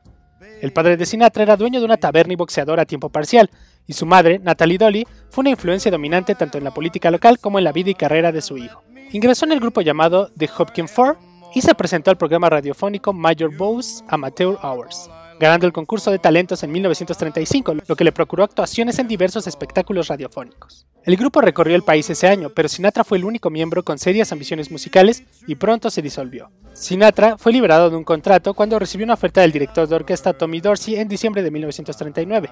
El 0.61 0.71
padre 0.71 0.95
de 0.95 1.05
Sinatra 1.05 1.43
era 1.43 1.57
dueño 1.57 1.79
de 1.79 1.85
una 1.85 1.97
taberna 1.97 2.33
y 2.33 2.35
boxeador 2.35 2.79
a 2.79 2.85
tiempo 2.85 3.09
parcial, 3.09 3.49
y 3.87 3.93
su 3.93 4.05
madre, 4.05 4.39
Natalie 4.39 4.77
Dolly, 4.77 5.07
fue 5.29 5.41
una 5.41 5.49
influencia 5.49 5.91
dominante 5.91 6.35
tanto 6.35 6.57
en 6.57 6.63
la 6.63 6.73
política 6.73 7.09
local 7.09 7.39
como 7.39 7.57
en 7.57 7.65
la 7.65 7.71
vida 7.71 7.89
y 7.89 7.95
carrera 7.95 8.31
de 8.31 8.41
su 8.41 8.57
hijo. 8.57 8.83
Ingresó 9.11 9.45
en 9.45 9.53
el 9.53 9.59
grupo 9.59 9.81
llamado 9.81 10.29
The 10.37 10.49
Hopkins 10.57 10.91
Four 10.91 11.17
y 11.53 11.61
se 11.61 11.75
presentó 11.75 12.11
al 12.11 12.17
programa 12.17 12.49
radiofónico 12.49 13.11
Major 13.11 13.55
Bowes 13.55 14.03
Amateur 14.07 14.57
Hours. 14.61 15.09
Ganando 15.39 15.67
el 15.67 15.73
concurso 15.73 16.11
de 16.11 16.19
talentos 16.19 16.63
en 16.63 16.71
1935, 16.71 17.75
lo 17.87 17.95
que 17.95 18.03
le 18.03 18.11
procuró 18.11 18.43
actuaciones 18.43 18.99
en 18.99 19.07
diversos 19.07 19.47
espectáculos 19.47 20.07
radiofónicos. 20.07 20.85
El 21.03 21.17
grupo 21.17 21.41
recorrió 21.41 21.75
el 21.75 21.83
país 21.83 22.09
ese 22.09 22.27
año, 22.27 22.49
pero 22.49 22.67
Sinatra 22.67 23.03
fue 23.03 23.19
el 23.19 23.25
único 23.25 23.49
miembro 23.49 23.83
con 23.83 23.99
serias 23.99 24.31
ambiciones 24.31 24.71
musicales 24.71 25.23
y 25.45 25.55
pronto 25.55 25.89
se 25.91 26.01
disolvió. 26.01 26.49
Sinatra 26.73 27.37
fue 27.37 27.53
liberado 27.53 27.89
de 27.89 27.95
un 27.95 28.03
contrato 28.03 28.53
cuando 28.53 28.79
recibió 28.79 29.03
una 29.05 29.13
oferta 29.13 29.41
del 29.41 29.51
director 29.51 29.87
de 29.87 29.95
orquesta 29.95 30.33
Tommy 30.33 30.61
Dorsey 30.61 30.95
en 30.95 31.07
diciembre 31.07 31.43
de 31.43 31.51
1939. 31.51 32.49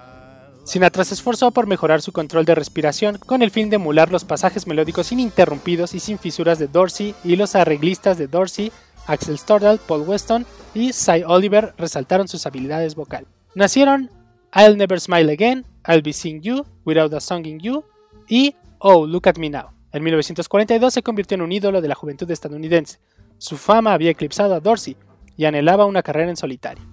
Sinatra 0.65 1.03
se 1.03 1.15
esforzó 1.15 1.51
por 1.51 1.67
mejorar 1.67 2.01
su 2.01 2.13
control 2.13 2.45
de 2.45 2.55
respiración 2.55 3.17
con 3.17 3.41
el 3.41 3.51
fin 3.51 3.69
de 3.69 3.75
emular 3.75 4.11
los 4.11 4.23
pasajes 4.23 4.65
melódicos 4.65 5.11
ininterrumpidos 5.11 5.93
y 5.93 5.99
sin 5.99 6.17
fisuras 6.17 6.57
de 6.57 6.67
Dorsey 6.67 7.15
y 7.23 7.35
los 7.35 7.55
arreglistas 7.55 8.17
de 8.17 8.27
Dorsey, 8.27 8.71
Axel 9.07 9.37
Stordahl, 9.37 9.79
Paul 9.79 10.01
Weston 10.01 10.45
y 10.73 10.93
Cy 10.93 11.23
Oliver 11.25 11.73
resaltaron 11.77 12.27
sus 12.27 12.45
habilidades 12.45 12.95
vocales. 12.95 13.27
Nacieron 13.55 14.09
I'll 14.55 14.77
Never 14.77 14.99
Smile 14.99 15.31
Again, 15.31 15.65
I'll 15.87 16.01
Be 16.01 16.13
Seeing 16.13 16.41
You, 16.41 16.65
Without 16.85 17.13
a 17.13 17.19
Song 17.19 17.45
in 17.45 17.59
You 17.59 17.83
y 18.27 18.55
Oh, 18.79 19.05
Look 19.05 19.27
at 19.27 19.37
Me 19.37 19.49
Now. 19.49 19.71
En 19.91 20.03
1942 20.03 20.93
se 20.93 21.03
convirtió 21.03 21.35
en 21.35 21.41
un 21.41 21.51
ídolo 21.51 21.81
de 21.81 21.87
la 21.87 21.95
juventud 21.95 22.29
estadounidense. 22.29 22.99
Su 23.37 23.57
fama 23.57 23.93
había 23.93 24.11
eclipsado 24.11 24.55
a 24.55 24.59
Dorsey 24.59 24.97
y 25.37 25.45
anhelaba 25.45 25.85
una 25.85 26.01
carrera 26.01 26.29
en 26.29 26.37
solitario. 26.37 26.83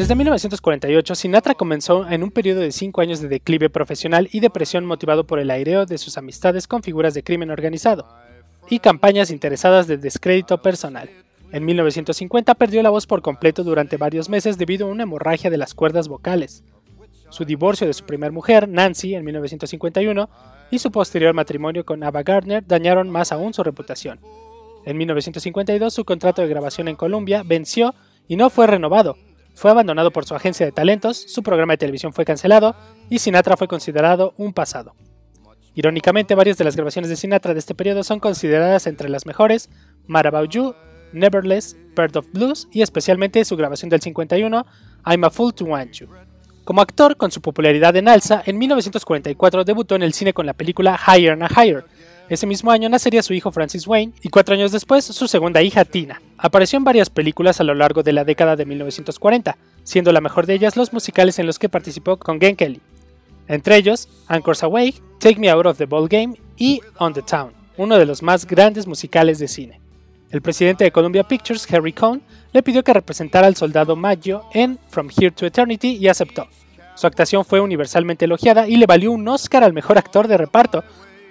Desde 0.00 0.14
1948, 0.14 1.14
Sinatra 1.14 1.54
comenzó 1.54 2.08
en 2.08 2.22
un 2.22 2.30
periodo 2.30 2.60
de 2.60 2.72
cinco 2.72 3.02
años 3.02 3.20
de 3.20 3.28
declive 3.28 3.68
profesional 3.68 4.30
y 4.32 4.40
depresión 4.40 4.86
motivado 4.86 5.24
por 5.24 5.38
el 5.38 5.50
aireo 5.50 5.84
de 5.84 5.98
sus 5.98 6.16
amistades 6.16 6.66
con 6.66 6.82
figuras 6.82 7.12
de 7.12 7.22
crimen 7.22 7.50
organizado 7.50 8.08
y 8.70 8.78
campañas 8.78 9.30
interesadas 9.30 9.88
de 9.88 9.98
descrédito 9.98 10.62
personal. 10.62 11.10
En 11.52 11.66
1950 11.66 12.54
perdió 12.54 12.82
la 12.82 12.88
voz 12.88 13.06
por 13.06 13.20
completo 13.20 13.62
durante 13.62 13.98
varios 13.98 14.30
meses 14.30 14.56
debido 14.56 14.86
a 14.86 14.90
una 14.90 15.02
hemorragia 15.02 15.50
de 15.50 15.58
las 15.58 15.74
cuerdas 15.74 16.08
vocales. 16.08 16.64
Su 17.28 17.44
divorcio 17.44 17.86
de 17.86 17.92
su 17.92 18.06
primer 18.06 18.32
mujer, 18.32 18.70
Nancy, 18.70 19.14
en 19.14 19.22
1951, 19.26 20.30
y 20.70 20.78
su 20.78 20.90
posterior 20.90 21.34
matrimonio 21.34 21.84
con 21.84 22.02
Ava 22.02 22.22
Gardner 22.22 22.66
dañaron 22.66 23.10
más 23.10 23.32
aún 23.32 23.52
su 23.52 23.62
reputación. 23.62 24.18
En 24.86 24.96
1952 24.96 25.92
su 25.92 26.06
contrato 26.06 26.40
de 26.40 26.48
grabación 26.48 26.88
en 26.88 26.96
Columbia 26.96 27.42
venció 27.44 27.94
y 28.28 28.36
no 28.36 28.48
fue 28.48 28.66
renovado. 28.66 29.18
Fue 29.60 29.70
abandonado 29.70 30.10
por 30.10 30.24
su 30.24 30.34
agencia 30.34 30.64
de 30.64 30.72
talentos, 30.72 31.18
su 31.18 31.42
programa 31.42 31.74
de 31.74 31.76
televisión 31.76 32.14
fue 32.14 32.24
cancelado 32.24 32.74
y 33.10 33.18
Sinatra 33.18 33.58
fue 33.58 33.68
considerado 33.68 34.32
un 34.38 34.54
pasado. 34.54 34.94
Irónicamente, 35.74 36.34
varias 36.34 36.56
de 36.56 36.64
las 36.64 36.76
grabaciones 36.76 37.10
de 37.10 37.16
Sinatra 37.16 37.52
de 37.52 37.58
este 37.58 37.74
periodo 37.74 38.02
son 38.02 38.20
consideradas 38.20 38.86
entre 38.86 39.10
las 39.10 39.26
mejores, 39.26 39.68
Mad 40.06 40.28
About 40.28 40.48
You, 40.48 40.74
Neverless, 41.12 41.76
Bird 41.94 42.16
of 42.16 42.32
Blues 42.32 42.68
y 42.72 42.80
especialmente 42.80 43.44
su 43.44 43.54
grabación 43.54 43.90
del 43.90 44.00
51, 44.00 44.64
I'm 45.04 45.24
a 45.24 45.28
Fool 45.28 45.52
to 45.52 45.66
Want 45.66 45.92
You. 45.92 46.08
Como 46.64 46.80
actor, 46.80 47.18
con 47.18 47.30
su 47.30 47.42
popularidad 47.42 47.94
en 47.96 48.08
alza, 48.08 48.42
en 48.46 48.56
1944 48.56 49.64
debutó 49.64 49.94
en 49.94 50.02
el 50.02 50.14
cine 50.14 50.32
con 50.32 50.46
la 50.46 50.54
película 50.54 50.98
Higher 51.06 51.32
and 51.32 51.50
Higher, 51.50 51.84
ese 52.30 52.46
mismo 52.46 52.70
año 52.70 52.88
nacería 52.88 53.24
su 53.24 53.34
hijo 53.34 53.50
Francis 53.50 53.88
Wayne 53.88 54.12
y 54.22 54.28
cuatro 54.28 54.54
años 54.54 54.70
después 54.70 55.04
su 55.04 55.26
segunda 55.26 55.62
hija 55.62 55.84
Tina. 55.84 56.22
Apareció 56.38 56.76
en 56.76 56.84
varias 56.84 57.10
películas 57.10 57.60
a 57.60 57.64
lo 57.64 57.74
largo 57.74 58.04
de 58.04 58.12
la 58.12 58.24
década 58.24 58.54
de 58.54 58.64
1940, 58.64 59.56
siendo 59.82 60.12
la 60.12 60.20
mejor 60.20 60.46
de 60.46 60.54
ellas 60.54 60.76
los 60.76 60.92
musicales 60.92 61.40
en 61.40 61.46
los 61.46 61.58
que 61.58 61.68
participó 61.68 62.18
con 62.18 62.40
Gen 62.40 62.54
Kelly. 62.54 62.80
Entre 63.48 63.74
ellos, 63.74 64.08
Anchors 64.28 64.62
Away, 64.62 64.94
Take 65.18 65.40
Me 65.40 65.50
Out 65.50 65.66
of 65.66 65.78
the 65.78 65.86
Ball 65.86 66.06
Game 66.08 66.36
y 66.56 66.80
On 66.98 67.12
the 67.12 67.22
Town, 67.22 67.52
uno 67.76 67.98
de 67.98 68.06
los 68.06 68.22
más 68.22 68.46
grandes 68.46 68.86
musicales 68.86 69.40
de 69.40 69.48
cine. 69.48 69.80
El 70.30 70.40
presidente 70.40 70.84
de 70.84 70.92
Columbia 70.92 71.24
Pictures, 71.24 71.66
Harry 71.72 71.92
Cohn, 71.92 72.22
le 72.52 72.62
pidió 72.62 72.84
que 72.84 72.92
representara 72.92 73.48
al 73.48 73.56
soldado 73.56 73.96
Maggio 73.96 74.44
en 74.54 74.78
From 74.88 75.08
Here 75.10 75.32
to 75.32 75.46
Eternity 75.46 75.96
y 75.96 76.06
aceptó. 76.06 76.46
Su 76.94 77.08
actuación 77.08 77.44
fue 77.44 77.58
universalmente 77.58 78.26
elogiada 78.26 78.68
y 78.68 78.76
le 78.76 78.86
valió 78.86 79.10
un 79.10 79.26
Oscar 79.26 79.64
al 79.64 79.72
mejor 79.72 79.98
actor 79.98 80.28
de 80.28 80.36
reparto, 80.36 80.84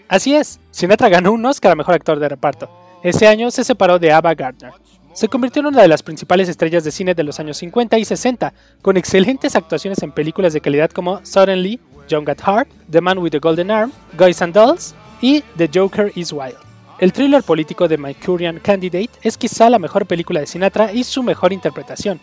Así 0.10 0.34
es, 0.36 0.60
Sinatra 0.72 1.08
ganó 1.08 1.32
un 1.32 1.46
Oscar 1.46 1.72
a 1.72 1.76
Mejor 1.76 1.94
Actor 1.94 2.20
de 2.20 2.28
Reparto. 2.28 2.68
Ese 3.04 3.28
año 3.28 3.52
se 3.52 3.64
separó 3.64 4.00
de 4.00 4.12
Ava 4.12 4.34
Gardner. 4.34 4.74
Se 5.14 5.28
convirtió 5.28 5.60
en 5.60 5.68
una 5.68 5.84
de 5.84 5.88
las 5.88 6.02
principales 6.02 6.50
estrellas 6.50 6.84
de 6.84 6.92
cine 6.92 7.14
de 7.14 7.24
los 7.24 7.40
años 7.40 7.58
50 7.58 8.00
y 8.00 8.06
60, 8.06 8.52
con 8.82 8.98
excelentes 8.98 9.56
actuaciones 9.56 10.02
en 10.02 10.12
películas 10.12 10.54
de 10.54 10.62
calidad 10.62 10.90
como 10.90 11.24
Suddenly, 11.24 11.80
Young 12.08 12.28
at 12.28 12.40
Heart, 12.40 12.70
The 12.90 13.02
Man 13.02 13.20
with 13.20 13.30
the 13.30 13.40
Golden 13.40 13.70
Arm, 13.70 13.92
Guys 14.18 14.42
and 14.42 14.56
Dolls 14.56 14.96
y 15.22 15.42
The 15.58 15.70
Joker 15.72 16.12
is 16.16 16.34
Wild. 16.34 16.58
El 16.98 17.14
thriller 17.14 17.44
político 17.44 17.88
de 17.88 18.00
My 18.00 18.16
Curian 18.16 18.60
Candidate 18.60 19.12
es 19.22 19.38
quizá 19.38 19.70
la 19.70 19.78
mejor 19.78 20.08
película 20.08 20.40
de 20.40 20.48
Sinatra 20.48 20.92
y 20.92 21.04
su 21.04 21.22
mejor 21.22 21.54
interpretación. 21.54 22.20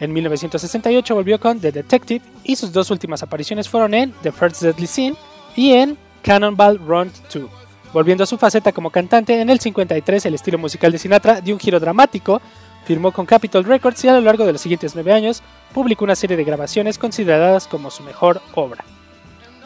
En 0.00 0.12
1968 0.12 1.14
volvió 1.14 1.40
con 1.40 1.60
The 1.60 1.72
Detective 1.72 2.20
y 2.44 2.56
sus 2.56 2.72
dos 2.72 2.90
últimas 2.90 3.22
apariciones 3.22 3.70
fueron 3.70 3.94
en 3.94 4.12
The 4.22 4.32
First 4.32 4.60
Deadly 4.60 4.86
Sin 4.86 5.16
y 5.56 5.72
en 5.72 5.96
Cannonball 6.22 6.78
Run 6.78 7.10
2. 7.32 7.50
Volviendo 7.92 8.24
a 8.24 8.26
su 8.26 8.38
faceta 8.38 8.72
como 8.72 8.90
cantante, 8.90 9.40
en 9.40 9.50
el 9.50 9.60
53 9.60 10.24
el 10.24 10.34
estilo 10.34 10.58
musical 10.58 10.92
de 10.92 10.98
Sinatra 10.98 11.40
dio 11.40 11.54
un 11.54 11.60
giro 11.60 11.78
dramático, 11.78 12.40
firmó 12.86 13.12
con 13.12 13.26
Capitol 13.26 13.64
Records 13.64 14.04
y 14.04 14.08
a 14.08 14.14
lo 14.14 14.22
largo 14.22 14.46
de 14.46 14.52
los 14.52 14.60
siguientes 14.60 14.94
nueve 14.94 15.12
años 15.12 15.42
publicó 15.74 16.04
una 16.04 16.16
serie 16.16 16.36
de 16.36 16.44
grabaciones 16.44 16.98
consideradas 16.98 17.66
como 17.66 17.90
su 17.90 18.02
mejor 18.02 18.40
obra. 18.54 18.84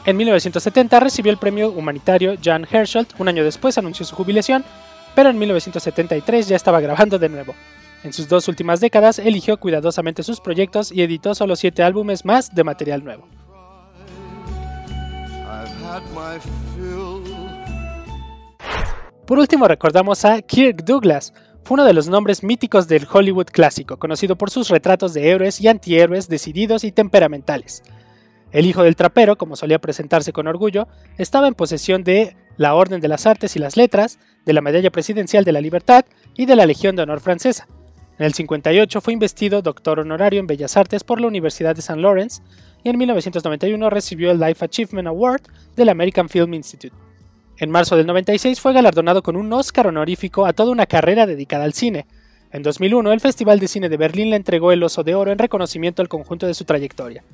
En 0.05 0.17
1970 0.17 1.01
recibió 1.01 1.33
el 1.33 1.39
premio 1.39 1.71
humanitario 1.71 2.35
Jan 2.43 2.67
Herschel, 2.71 3.07
un 3.19 3.29
año 3.29 3.45
después 3.45 3.79
anunció 3.79 4.05
su 4.05 4.17
jubilación, 4.17 4.65
pero 5.15 5.31
en 5.31 5.39
1973 5.39 6.49
ya 6.49 6.57
estaba 6.57 6.81
grabando 6.81 7.19
de 7.19 7.29
nuevo. 7.29 7.55
En 8.05 8.13
sus 8.13 8.29
dos 8.29 8.47
últimas 8.49 8.81
décadas 8.81 9.19
eligió 9.19 9.57
cuidadosamente 9.57 10.23
sus 10.23 10.41
proyectos 10.41 10.93
y 10.93 11.03
editó 11.03 11.35
solo 11.35 11.57
siete 11.57 11.83
álbumes 11.83 12.25
más 12.25 12.55
de 12.55 12.63
material 12.65 13.03
nuevo. 13.03 13.27
Por 19.27 19.39
último 19.39 19.67
recordamos 19.67 20.25
a 20.25 20.41
Kirk 20.43 20.85
Douglas, 20.85 21.33
fue 21.65 21.75
uno 21.75 21.85
de 21.85 21.95
los 21.95 22.09
nombres 22.09 22.45
míticos 22.45 22.87
del 22.87 23.09
Hollywood 23.13 23.47
clásico, 23.47 23.99
conocido 23.99 24.37
por 24.37 24.51
sus 24.51 24.69
retratos 24.69 25.15
de 25.15 25.31
héroes 25.31 25.61
y 25.61 25.67
antihéroes 25.67 26.29
decididos 26.29 26.85
y 26.85 26.93
temperamentales. 26.93 27.83
El 28.53 28.67
hijo 28.67 28.85
del 28.85 28.95
trapero, 28.95 29.37
como 29.37 29.57
solía 29.57 29.81
presentarse 29.81 30.33
con 30.33 30.47
orgullo, 30.47 30.87
estaba 31.19 31.49
en 31.49 31.55
posesión 31.55 32.05
de 32.05 32.37
la 32.57 32.75
Orden 32.75 33.01
de 33.01 33.09
las 33.09 33.27
Artes 33.27 33.57
y 33.57 33.59
las 33.59 33.77
Letras, 33.77 34.21
de 34.45 34.53
la 34.53 34.61
Medalla 34.61 34.91
Presidencial 34.91 35.45
de 35.45 35.53
la 35.53 35.61
Libertad 35.61 36.05
y 36.37 36.47
de 36.47 36.55
la 36.55 36.65
Legión 36.65 36.95
de 36.95 37.03
Honor 37.03 37.21
Francesa. 37.21 37.67
En 38.19 38.25
el 38.25 38.33
58 38.33 39.01
fue 39.01 39.13
investido 39.13 39.61
doctor 39.61 39.99
honorario 39.99 40.41
en 40.41 40.47
Bellas 40.47 40.77
Artes 40.77 41.05
por 41.05 41.21
la 41.21 41.27
Universidad 41.27 41.75
de 41.75 41.81
St. 41.81 42.01
Lawrence 42.01 42.43
y 42.87 42.89
en 42.89 42.99
1991 42.99 43.91
recibió 43.91 44.31
el 44.31 44.39
Life 44.39 44.65
Achievement 44.65 45.09
Award 45.09 45.43
del 45.75 45.89
American 45.89 46.29
Film 46.29 46.55
Institute. 46.55 46.95
En 47.59 47.69
marzo 47.69 47.97
del 47.97 48.07
96 48.07 48.61
fue 48.61 48.73
galardonado 48.73 49.25
con 49.25 49.35
un 49.35 49.53
Oscar 49.53 49.89
honorífico 49.89 50.47
a 50.47 50.53
toda 50.53 50.71
una 50.71 50.87
carrera 50.87 51.27
dedicada 51.27 51.65
al 51.65 51.73
cine. 51.73 52.07
En 52.53 52.63
2001, 52.63 53.11
el 53.11 53.19
Festival 53.19 53.59
de 53.59 53.67
Cine 53.67 53.89
de 53.89 53.97
Berlín 53.97 54.31
le 54.31 54.37
entregó 54.37 54.71
el 54.71 54.85
Oso 54.85 55.03
de 55.03 55.17
Oro 55.17 55.33
en 55.33 55.39
reconocimiento 55.39 56.01
al 56.01 56.09
conjunto 56.09 56.47
de 56.47 56.55
su 56.55 56.65
trayectoria. 56.65 57.25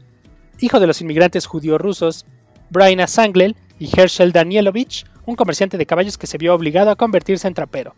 Hijo 0.58 0.80
de 0.80 0.86
los 0.86 1.02
inmigrantes 1.02 1.44
judíos 1.44 1.78
rusos 1.78 2.24
Brian 2.70 3.06
Sanglel 3.06 3.54
y 3.78 3.90
Herschel 3.94 4.32
Danielovich, 4.32 5.04
un 5.26 5.36
comerciante 5.36 5.76
de 5.76 5.84
caballos 5.84 6.16
que 6.16 6.26
se 6.26 6.38
vio 6.38 6.54
obligado 6.54 6.90
a 6.90 6.96
convertirse 6.96 7.46
en 7.46 7.52
trapero. 7.52 7.94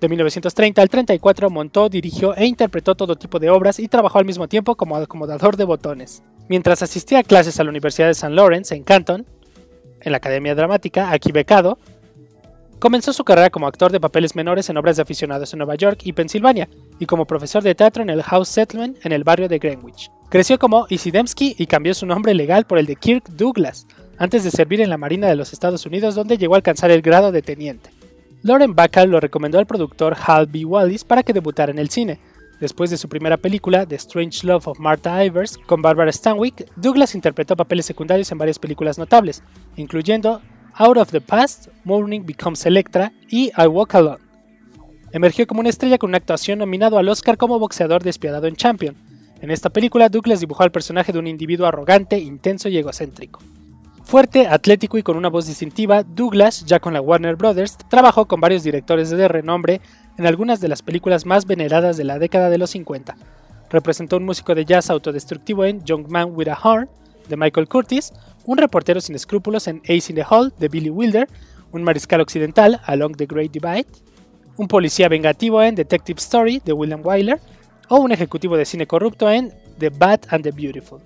De 0.00 0.08
1930 0.08 0.80
al 0.80 0.88
34 0.88 1.50
montó, 1.50 1.88
dirigió 1.88 2.36
e 2.36 2.46
interpretó 2.46 2.94
todo 2.94 3.16
tipo 3.16 3.40
de 3.40 3.50
obras 3.50 3.80
y 3.80 3.88
trabajó 3.88 4.20
al 4.20 4.26
mismo 4.26 4.46
tiempo 4.46 4.76
como 4.76 4.94
acomodador 4.94 5.56
de 5.56 5.64
botones. 5.64 6.22
Mientras 6.48 6.82
asistía 6.82 7.20
a 7.20 7.22
clases 7.22 7.58
a 7.58 7.64
la 7.64 7.70
Universidad 7.70 8.06
de 8.06 8.12
St. 8.12 8.30
Lawrence 8.30 8.74
en 8.74 8.84
Canton, 8.84 9.26
en 10.00 10.12
la 10.12 10.18
Academia 10.18 10.54
Dramática, 10.54 11.10
aquí 11.10 11.32
becado, 11.32 11.78
comenzó 12.78 13.14
su 13.14 13.24
carrera 13.24 13.48
como 13.48 13.66
actor 13.66 13.90
de 13.90 14.00
papeles 14.00 14.36
menores 14.36 14.68
en 14.68 14.76
obras 14.76 14.96
de 14.96 15.02
aficionados 15.02 15.52
en 15.52 15.58
Nueva 15.58 15.76
York 15.76 16.00
y 16.04 16.12
Pensilvania, 16.12 16.68
y 16.98 17.06
como 17.06 17.26
profesor 17.26 17.62
de 17.62 17.74
teatro 17.74 18.02
en 18.02 18.10
el 18.10 18.22
House 18.22 18.48
Settlement 18.48 18.98
en 19.06 19.12
el 19.12 19.24
barrio 19.24 19.48
de 19.48 19.58
Greenwich. 19.58 20.10
Creció 20.28 20.58
como 20.58 20.86
Isidemsky 20.90 21.56
y 21.58 21.66
cambió 21.66 21.94
su 21.94 22.04
nombre 22.04 22.34
legal 22.34 22.66
por 22.66 22.78
el 22.78 22.86
de 22.86 22.96
Kirk 22.96 23.28
Douglas, 23.30 23.86
antes 24.18 24.44
de 24.44 24.50
servir 24.50 24.82
en 24.82 24.90
la 24.90 24.98
Marina 24.98 25.28
de 25.28 25.36
los 25.36 25.52
Estados 25.52 25.86
Unidos 25.86 26.14
donde 26.14 26.36
llegó 26.36 26.54
a 26.54 26.56
alcanzar 26.58 26.90
el 26.90 27.00
grado 27.02 27.32
de 27.32 27.40
teniente. 27.40 27.90
Lauren 28.42 28.74
Bacall 28.74 29.10
lo 29.10 29.20
recomendó 29.20 29.58
al 29.58 29.66
productor 29.66 30.14
Hal 30.26 30.46
B. 30.46 30.66
Wallis 30.66 31.04
para 31.04 31.22
que 31.22 31.32
debutara 31.32 31.72
en 31.72 31.78
el 31.78 31.88
cine. 31.88 32.20
Después 32.60 32.90
de 32.90 32.96
su 32.96 33.08
primera 33.08 33.36
película, 33.36 33.86
The 33.86 33.96
Strange 33.96 34.46
Love 34.46 34.68
of 34.68 34.78
Martha 34.78 35.24
Ivers, 35.24 35.58
con 35.58 35.82
Barbara 35.82 36.12
Stanwyck, 36.12 36.70
Douglas 36.76 37.14
interpretó 37.14 37.56
papeles 37.56 37.86
secundarios 37.86 38.30
en 38.30 38.38
varias 38.38 38.58
películas 38.58 38.98
notables, 38.98 39.42
incluyendo 39.76 40.40
Out 40.74 40.96
of 40.96 41.10
the 41.10 41.20
Past, 41.20 41.68
Morning 41.84 42.22
Becomes 42.24 42.64
Electra 42.66 43.12
y 43.28 43.50
I 43.56 43.66
Walk 43.66 43.94
Alone. 43.94 44.18
Emergió 45.12 45.46
como 45.46 45.60
una 45.60 45.68
estrella 45.68 45.98
con 45.98 46.10
una 46.10 46.18
actuación 46.18 46.58
nominado 46.58 46.98
al 46.98 47.08
Oscar 47.08 47.36
como 47.36 47.58
boxeador 47.58 48.02
despiadado 48.02 48.46
en 48.46 48.56
Champion. 48.56 48.96
En 49.40 49.50
esta 49.50 49.70
película, 49.70 50.08
Douglas 50.08 50.40
dibujó 50.40 50.62
al 50.62 50.72
personaje 50.72 51.12
de 51.12 51.18
un 51.18 51.26
individuo 51.26 51.66
arrogante, 51.66 52.18
intenso 52.18 52.68
y 52.68 52.78
egocéntrico. 52.78 53.40
Fuerte, 54.04 54.46
atlético 54.46 54.98
y 54.98 55.02
con 55.02 55.16
una 55.16 55.30
voz 55.30 55.46
distintiva, 55.46 56.02
Douglas, 56.02 56.66
ya 56.66 56.78
con 56.78 56.92
la 56.92 57.00
Warner 57.00 57.36
Brothers, 57.36 57.78
trabajó 57.88 58.26
con 58.26 58.38
varios 58.38 58.62
directores 58.62 59.08
de 59.08 59.28
renombre 59.28 59.80
en 60.18 60.26
algunas 60.26 60.60
de 60.60 60.68
las 60.68 60.82
películas 60.82 61.24
más 61.24 61.46
veneradas 61.46 61.96
de 61.96 62.04
la 62.04 62.18
década 62.18 62.50
de 62.50 62.58
los 62.58 62.70
50. 62.70 63.16
Representó 63.70 64.18
un 64.18 64.24
músico 64.24 64.54
de 64.54 64.66
jazz 64.66 64.90
autodestructivo 64.90 65.64
en 65.64 65.82
Young 65.84 66.06
Man 66.08 66.32
with 66.34 66.48
a 66.48 66.58
Horn, 66.62 66.88
de 67.28 67.36
Michael 67.38 67.66
Curtis, 67.66 68.12
un 68.44 68.58
reportero 68.58 69.00
sin 69.00 69.14
escrúpulos 69.14 69.66
en 69.68 69.80
Ace 69.84 70.10
in 70.10 70.16
the 70.16 70.26
Hall, 70.28 70.52
de 70.58 70.68
Billy 70.68 70.90
Wilder, 70.90 71.26
un 71.72 71.82
mariscal 71.82 72.20
occidental, 72.20 72.80
Along 72.84 73.16
the 73.16 73.26
Great 73.26 73.52
Divide, 73.52 73.86
un 74.58 74.68
policía 74.68 75.08
vengativo 75.08 75.62
en 75.62 75.74
Detective 75.74 76.18
Story, 76.18 76.60
de 76.62 76.74
William 76.74 77.00
Wyler, 77.02 77.40
o 77.88 77.96
un 77.96 78.12
ejecutivo 78.12 78.56
de 78.58 78.66
cine 78.66 78.86
corrupto 78.86 79.30
en 79.30 79.52
The 79.78 79.88
Bad 79.88 80.20
and 80.28 80.44
the 80.44 80.52
Beautiful, 80.52 81.00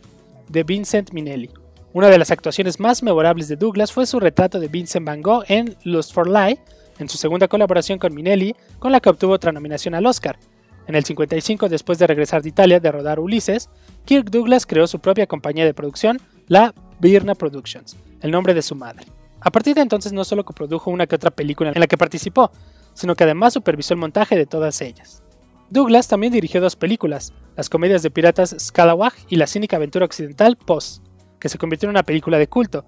de 0.49 0.64
Vincent 0.64 1.12
Minnelli. 1.12 1.49
Una 1.95 2.09
de 2.09 2.18
las 2.18 2.30
actuaciones 2.30 2.80
más 2.80 3.02
memorables 3.02 3.49
de 3.49 3.57
Douglas 3.57 3.92
fue 3.92 4.04
su 4.04 4.21
retrato 4.21 4.61
de 4.61 4.68
Vincent 4.68 5.07
Van 5.07 5.23
Gogh 5.23 5.45
en 5.49 5.75
Lust 5.85 6.12
for 6.12 6.28
Life, 6.28 6.62
en 6.99 7.09
su 7.09 7.16
segunda 7.16 7.49
colaboración 7.49 7.99
con 7.99 8.14
Minnelli, 8.14 8.54
con 8.78 8.92
la 8.92 9.00
que 9.00 9.09
obtuvo 9.09 9.33
otra 9.33 9.52
nominación 9.52 9.95
al 9.95 10.04
Oscar. 10.04 10.38
En 10.87 10.95
el 10.95 11.04
55, 11.04 11.71
después 11.71 11.99
de 11.99 12.07
regresar 12.07 12.42
de 12.42 12.50
Italia 12.50 12.78
de 12.78 12.92
rodar 12.92 13.18
Ulises, 13.18 13.71
Kirk 14.04 14.30
Douglas 14.30 14.66
creó 14.66 14.87
su 14.87 14.99
propia 14.99 15.26
compañía 15.26 15.64
de 15.64 15.73
producción, 15.73 16.18
la 16.47 16.75
Birna 17.00 17.35
Productions, 17.35 17.97
el 18.21 18.30
nombre 18.33 18.52
de 18.52 18.62
su 18.62 18.75
madre. 18.75 19.07
A 19.40 19.50
partir 19.50 19.75
de 19.75 19.80
entonces 19.80 20.12
no 20.12 20.25
solo 20.25 20.45
coprodujo 20.45 20.90
una 20.90 21.07
que 21.07 21.14
otra 21.14 21.30
película 21.30 21.73
en 21.75 21.80
la 21.80 21.87
que 21.87 21.97
participó, 21.97 22.50
sino 22.92 23.14
que 23.14 23.25
además 23.25 23.54
supervisó 23.54 23.95
el 23.95 24.00
montaje 24.00 24.37
de 24.37 24.45
todas 24.45 24.83
ellas. 24.83 25.23
Douglas 25.71 26.09
también 26.09 26.35
dirigió 26.35 26.61
dos 26.61 26.76
películas, 26.76 27.33
las 27.57 27.71
comedias 27.71 28.02
de 28.02 28.11
piratas 28.11 28.54
Scalawag 28.59 29.14
y 29.28 29.37
la 29.37 29.47
cínica 29.47 29.76
aventura 29.76 30.04
occidental 30.04 30.57
Post, 30.57 31.08
que 31.38 31.49
se 31.49 31.59
convirtió 31.59 31.87
en 31.87 31.90
una 31.90 32.02
película 32.02 32.38
de 32.38 32.49
culto. 32.49 32.85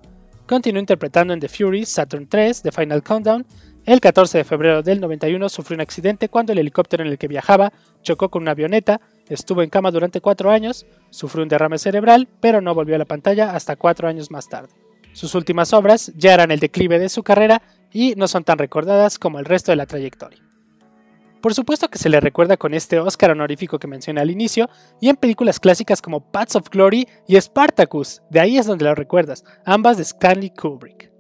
Continuó 0.47 0.81
interpretando 0.81 1.33
en 1.33 1.41
The 1.41 1.49
Fury, 1.49 1.87
Saturn 1.87 2.27
3, 2.27 2.63
The 2.63 2.73
Final 2.73 3.03
Countdown. 3.03 3.47
El 3.87 4.01
14 4.01 4.39
de 4.39 4.45
febrero 4.45 4.83
del 4.83 5.01
91 5.01 5.49
sufrió 5.49 5.77
un 5.77 5.81
accidente 5.81 6.29
cuando 6.29 6.53
el 6.53 6.59
helicóptero 6.59 7.05
en 7.05 7.11
el 7.11 7.19
que 7.19 7.29
viajaba 7.29 7.73
chocó 8.03 8.29
con 8.31 8.43
una 8.43 8.51
avioneta, 8.51 9.01
estuvo 9.29 9.63
en 9.63 9.71
cama 9.71 9.91
durante 9.91 10.21
cuatro 10.21 10.51
años, 10.51 10.87
sufrió 11.11 11.43
un 11.43 11.49
derrame 11.49 11.79
cerebral, 11.79 12.29
pero 12.41 12.61
no 12.61 12.75
volvió 12.75 12.97
a 12.97 12.99
la 12.99 13.05
pantalla 13.05 13.55
hasta 13.55 13.77
cuatro 13.77 14.09
años 14.09 14.31
más 14.31 14.49
tarde. 14.49 14.71
Sus 15.13 15.35
últimas 15.35 15.73
obras 15.73 16.13
ya 16.17 16.35
eran 16.35 16.51
el 16.51 16.61
declive 16.61 16.99
de 16.99 17.09
su 17.09 17.23
carrera 17.23 17.63
y 17.93 18.15
no 18.17 18.29
son 18.29 18.45
tan 18.45 18.59
recordadas 18.59 19.19
como 19.19 19.39
el 19.39 19.45
resto 19.45 19.73
de 19.73 19.77
la 19.77 19.87
trayectoria. 19.87 20.50
Por 21.41 21.55
supuesto 21.55 21.89
que 21.89 21.99
se 21.99 22.11
le 22.11 22.21
recuerda 22.21 22.59
con 22.59 22.75
este 22.75 23.01
Oscar 23.01 23.31
honorífico 23.31 23.79
que 23.79 23.87
mencioné 23.87 24.21
al 24.21 24.31
inicio, 24.31 24.69
y 25.01 25.09
en 25.09 25.17
películas 25.17 25.59
clásicas 25.59 26.03
como 26.03 26.31
Paths 26.31 26.57
of 26.57 26.69
Glory 26.69 27.09
y 27.27 27.41
Spartacus, 27.41 28.21
de 28.29 28.41
ahí 28.41 28.59
es 28.59 28.67
donde 28.67 28.85
lo 28.85 28.95
recuerdas, 28.95 29.45
ambas 29.65 29.97
de 29.97 30.03
Stanley 30.03 30.51
Kubrick. 30.51 31.11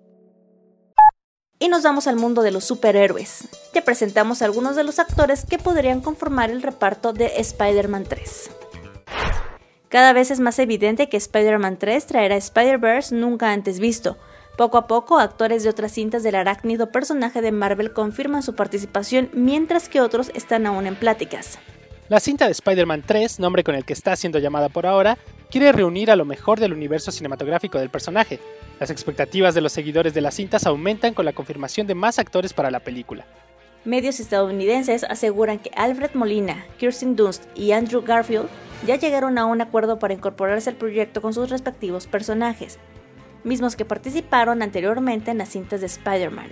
Y 1.58 1.68
nos 1.68 1.82
vamos 1.82 2.06
al 2.06 2.16
mundo 2.16 2.42
de 2.42 2.50
los 2.50 2.64
superhéroes. 2.64 3.48
Te 3.72 3.82
presentamos 3.82 4.42
algunos 4.42 4.76
de 4.76 4.84
los 4.84 4.98
actores 4.98 5.44
que 5.44 5.58
podrían 5.58 6.00
conformar 6.00 6.50
el 6.50 6.62
reparto 6.62 7.12
de 7.12 7.32
Spider-Man 7.36 8.04
3. 8.04 8.50
Cada 9.88 10.12
vez 10.12 10.30
es 10.30 10.40
más 10.40 10.58
evidente 10.58 11.08
que 11.08 11.16
Spider-Man 11.16 11.78
3 11.78 12.06
traerá 12.06 12.36
Spider-Verse 12.36 13.14
nunca 13.14 13.52
antes 13.52 13.80
visto, 13.80 14.16
poco 14.56 14.78
a 14.78 14.86
poco, 14.86 15.18
actores 15.18 15.62
de 15.62 15.70
otras 15.70 15.92
cintas 15.92 16.22
del 16.22 16.34
arácnido 16.34 16.90
personaje 16.90 17.40
de 17.40 17.52
Marvel 17.52 17.92
confirman 17.92 18.42
su 18.42 18.54
participación, 18.54 19.30
mientras 19.32 19.88
que 19.88 20.00
otros 20.00 20.30
están 20.34 20.66
aún 20.66 20.86
en 20.86 20.96
pláticas. 20.96 21.58
La 22.08 22.20
cinta 22.20 22.46
de 22.46 22.52
Spider-Man 22.52 23.04
3, 23.06 23.38
nombre 23.38 23.62
con 23.62 23.74
el 23.74 23.84
que 23.84 23.92
está 23.92 24.16
siendo 24.16 24.38
llamada 24.38 24.68
por 24.68 24.84
ahora, 24.84 25.16
quiere 25.50 25.72
reunir 25.72 26.10
a 26.10 26.16
lo 26.16 26.24
mejor 26.24 26.58
del 26.58 26.72
universo 26.72 27.12
cinematográfico 27.12 27.78
del 27.78 27.88
personaje. 27.88 28.40
Las 28.80 28.90
expectativas 28.90 29.54
de 29.54 29.60
los 29.60 29.72
seguidores 29.72 30.12
de 30.12 30.20
las 30.20 30.34
cintas 30.34 30.66
aumentan 30.66 31.14
con 31.14 31.24
la 31.24 31.32
confirmación 31.32 31.86
de 31.86 31.94
más 31.94 32.18
actores 32.18 32.52
para 32.52 32.70
la 32.70 32.80
película. 32.80 33.24
Medios 33.84 34.20
estadounidenses 34.20 35.04
aseguran 35.04 35.58
que 35.58 35.70
Alfred 35.74 36.10
Molina, 36.14 36.66
Kirsten 36.78 37.16
Dunst 37.16 37.44
y 37.54 37.72
Andrew 37.72 38.02
Garfield 38.02 38.48
ya 38.86 38.96
llegaron 38.96 39.38
a 39.38 39.46
un 39.46 39.60
acuerdo 39.60 39.98
para 39.98 40.12
incorporarse 40.12 40.68
al 40.68 40.76
proyecto 40.76 41.22
con 41.22 41.32
sus 41.32 41.48
respectivos 41.48 42.06
personajes 42.06 42.78
mismos 43.44 43.76
que 43.76 43.84
participaron 43.84 44.62
anteriormente 44.62 45.30
en 45.30 45.38
las 45.38 45.50
cintas 45.50 45.80
de 45.80 45.86
Spider-Man. 45.86 46.48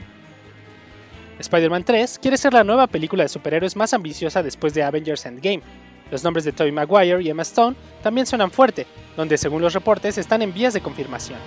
Spider-Man 1.39 1.85
3 1.85 2.19
quiere 2.21 2.37
ser 2.37 2.53
la 2.53 2.65
nueva 2.65 2.87
película 2.87 3.23
de 3.23 3.29
superhéroes 3.29 3.77
más 3.77 3.95
ambiciosa 3.95 4.43
después 4.43 4.75
de 4.75 4.83
Avengers 4.83 5.25
Endgame. 5.27 5.63
Los 6.11 6.25
nombres 6.25 6.45
de 6.45 6.53
Tobey 6.53 6.73
Maguire 6.73 7.23
y 7.23 7.29
Emma 7.29 7.43
Stone 7.43 7.77
también 8.03 8.27
suenan 8.27 8.51
fuerte, 8.51 8.87
donde 9.17 9.39
según 9.39 9.63
los 9.63 9.75
reportes 9.75 10.19
están 10.19 10.43
en 10.43 10.53
vías 10.53 10.75
de 10.75 10.81
confirmación. 10.81 11.39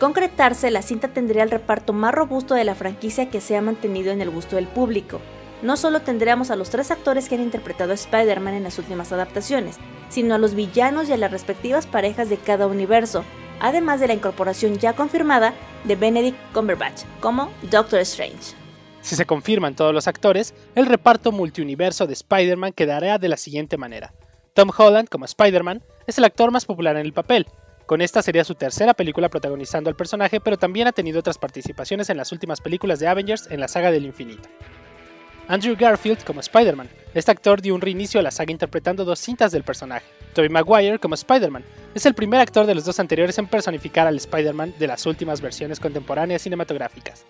Concretarse, 0.00 0.70
la 0.70 0.82
cinta 0.82 1.08
tendría 1.08 1.44
el 1.44 1.50
reparto 1.50 1.92
más 1.92 2.12
robusto 2.12 2.54
de 2.54 2.64
la 2.64 2.74
franquicia 2.74 3.30
que 3.30 3.40
se 3.40 3.56
ha 3.56 3.62
mantenido 3.62 4.10
en 4.10 4.20
el 4.20 4.30
gusto 4.30 4.56
del 4.56 4.66
público. 4.66 5.20
No 5.62 5.76
solo 5.76 6.00
tendríamos 6.00 6.50
a 6.50 6.56
los 6.56 6.70
tres 6.70 6.90
actores 6.90 7.28
que 7.28 7.36
han 7.36 7.42
interpretado 7.42 7.92
a 7.92 7.94
Spider-Man 7.94 8.54
en 8.54 8.64
las 8.64 8.80
últimas 8.80 9.12
adaptaciones, 9.12 9.76
sino 10.08 10.34
a 10.34 10.38
los 10.38 10.54
villanos 10.54 11.08
y 11.08 11.12
a 11.12 11.16
las 11.16 11.30
respectivas 11.30 11.86
parejas 11.86 12.28
de 12.28 12.38
cada 12.38 12.66
universo, 12.66 13.24
además 13.62 14.00
de 14.00 14.08
la 14.08 14.14
incorporación 14.14 14.78
ya 14.78 14.92
confirmada 14.92 15.54
de 15.84 15.96
Benedict 15.96 16.36
Cumberbatch 16.52 17.04
como 17.20 17.50
Doctor 17.70 18.00
Strange. 18.00 18.54
Si 19.00 19.16
se 19.16 19.24
confirman 19.24 19.74
todos 19.74 19.94
los 19.94 20.06
actores, 20.06 20.54
el 20.74 20.86
reparto 20.86 21.32
multiuniverso 21.32 22.06
de 22.06 22.12
Spider-Man 22.12 22.72
quedará 22.72 23.18
de 23.18 23.28
la 23.28 23.36
siguiente 23.36 23.76
manera. 23.78 24.12
Tom 24.52 24.70
Holland 24.76 25.08
como 25.08 25.24
Spider-Man 25.24 25.82
es 26.06 26.18
el 26.18 26.24
actor 26.24 26.50
más 26.50 26.66
popular 26.66 26.96
en 26.96 27.06
el 27.06 27.12
papel. 27.12 27.46
Con 27.86 28.00
esta 28.00 28.22
sería 28.22 28.44
su 28.44 28.54
tercera 28.54 28.94
película 28.94 29.28
protagonizando 29.28 29.90
al 29.90 29.96
personaje, 29.96 30.40
pero 30.40 30.56
también 30.56 30.86
ha 30.86 30.92
tenido 30.92 31.20
otras 31.20 31.38
participaciones 31.38 32.10
en 32.10 32.16
las 32.16 32.30
últimas 32.32 32.60
películas 32.60 33.00
de 33.00 33.08
Avengers 33.08 33.48
en 33.50 33.60
la 33.60 33.68
saga 33.68 33.90
del 33.90 34.06
infinito. 34.06 34.48
Andrew 35.48 35.76
Garfield 35.78 36.24
como 36.24 36.40
Spider-Man. 36.40 36.88
Este 37.14 37.30
actor 37.30 37.60
dio 37.60 37.74
un 37.74 37.80
reinicio 37.80 38.20
a 38.20 38.22
la 38.22 38.30
saga 38.30 38.52
interpretando 38.52 39.04
dos 39.04 39.18
cintas 39.18 39.52
del 39.52 39.64
personaje. 39.64 40.06
Tobey 40.32 40.48
Maguire 40.48 40.98
como 40.98 41.14
Spider-Man. 41.14 41.64
Es 41.94 42.06
el 42.06 42.14
primer 42.14 42.40
actor 42.40 42.66
de 42.66 42.74
los 42.74 42.84
dos 42.84 42.98
anteriores 43.00 43.38
en 43.38 43.46
personificar 43.46 44.06
al 44.06 44.16
Spider-Man 44.16 44.74
de 44.78 44.86
las 44.86 45.06
últimas 45.06 45.40
versiones 45.40 45.78
contemporáneas 45.78 46.42
cinematográficas. 46.42 47.24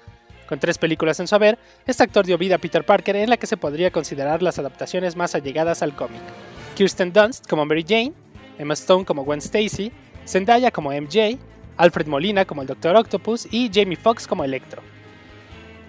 Con 0.48 0.60
tres 0.60 0.78
películas 0.78 1.18
en 1.18 1.26
su 1.26 1.34
haber, 1.34 1.58
este 1.86 2.02
actor 2.02 2.26
dio 2.26 2.38
vida 2.38 2.56
a 2.56 2.58
Peter 2.58 2.84
Parker 2.84 3.16
en 3.16 3.30
la 3.30 3.36
que 3.36 3.46
se 3.46 3.56
podría 3.56 3.90
considerar 3.90 4.42
las 4.42 4.58
adaptaciones 4.58 5.16
más 5.16 5.34
allegadas 5.34 5.82
al 5.82 5.96
cómic. 5.96 6.20
Kirsten 6.76 7.12
Dunst 7.12 7.48
como 7.48 7.64
Mary 7.64 7.84
Jane, 7.86 8.12
Emma 8.58 8.74
Stone 8.74 9.04
como 9.04 9.24
Gwen 9.24 9.38
Stacy, 9.38 9.90
Zendaya 10.26 10.70
como 10.70 10.92
MJ, 10.92 11.38
Alfred 11.76 12.06
Molina 12.06 12.44
como 12.44 12.62
el 12.62 12.68
Doctor 12.68 12.96
Octopus 12.96 13.48
y 13.50 13.70
Jamie 13.72 13.96
Foxx 13.96 14.26
como 14.26 14.44
Electro. 14.44 14.82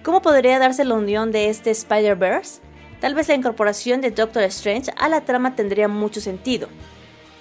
¿Cómo 0.02 0.20
podría 0.22 0.58
darse 0.58 0.84
la 0.84 0.94
unión 0.94 1.30
de 1.30 1.48
este 1.48 1.70
Spider-Verse? 1.70 2.60
Tal 3.00 3.14
vez 3.14 3.28
la 3.28 3.34
incorporación 3.34 4.00
de 4.00 4.10
Doctor 4.10 4.42
Strange 4.44 4.90
a 4.96 5.08
la 5.08 5.22
trama 5.22 5.54
tendría 5.56 5.88
mucho 5.88 6.20
sentido. 6.20 6.68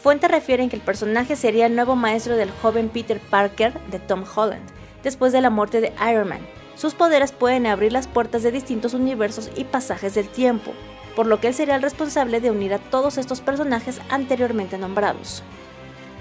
Fuentes 0.04 0.30
refieren 0.30 0.70
que 0.70 0.76
el 0.76 0.82
personaje 0.82 1.38
sería 1.38 1.66
el 1.66 1.76
nuevo 1.76 1.96
maestro 1.96 2.36
del 2.36 2.52
joven 2.52 2.90
Peter 2.90 3.22
Parker 3.22 3.72
de 3.90 4.00
Tom 4.00 4.26
Holland, 4.36 4.70
después 5.02 5.32
de 5.32 5.40
la 5.40 5.50
muerte 5.50 5.80
de 5.80 5.94
Iron 6.12 6.28
Man. 6.28 6.46
Sus 6.76 6.94
poderes 6.94 7.32
pueden 7.32 7.66
abrir 7.68 7.94
las 7.94 8.10
puertas 8.10 8.44
de 8.44 8.52
distintos 8.52 8.94
universos 8.94 9.50
y 9.56 9.64
pasajes 9.64 10.14
del 10.14 10.28
tiempo, 10.28 10.74
por 11.16 11.26
lo 11.26 11.40
que 11.40 11.48
él 11.48 11.54
sería 11.54 11.78
el 11.78 11.82
responsable 11.82 12.42
de 12.42 12.52
unir 12.52 12.74
a 12.74 12.80
todos 12.80 13.18
estos 13.18 13.40
personajes 13.40 14.02
anteriormente 14.10 14.78
nombrados. 14.78 15.42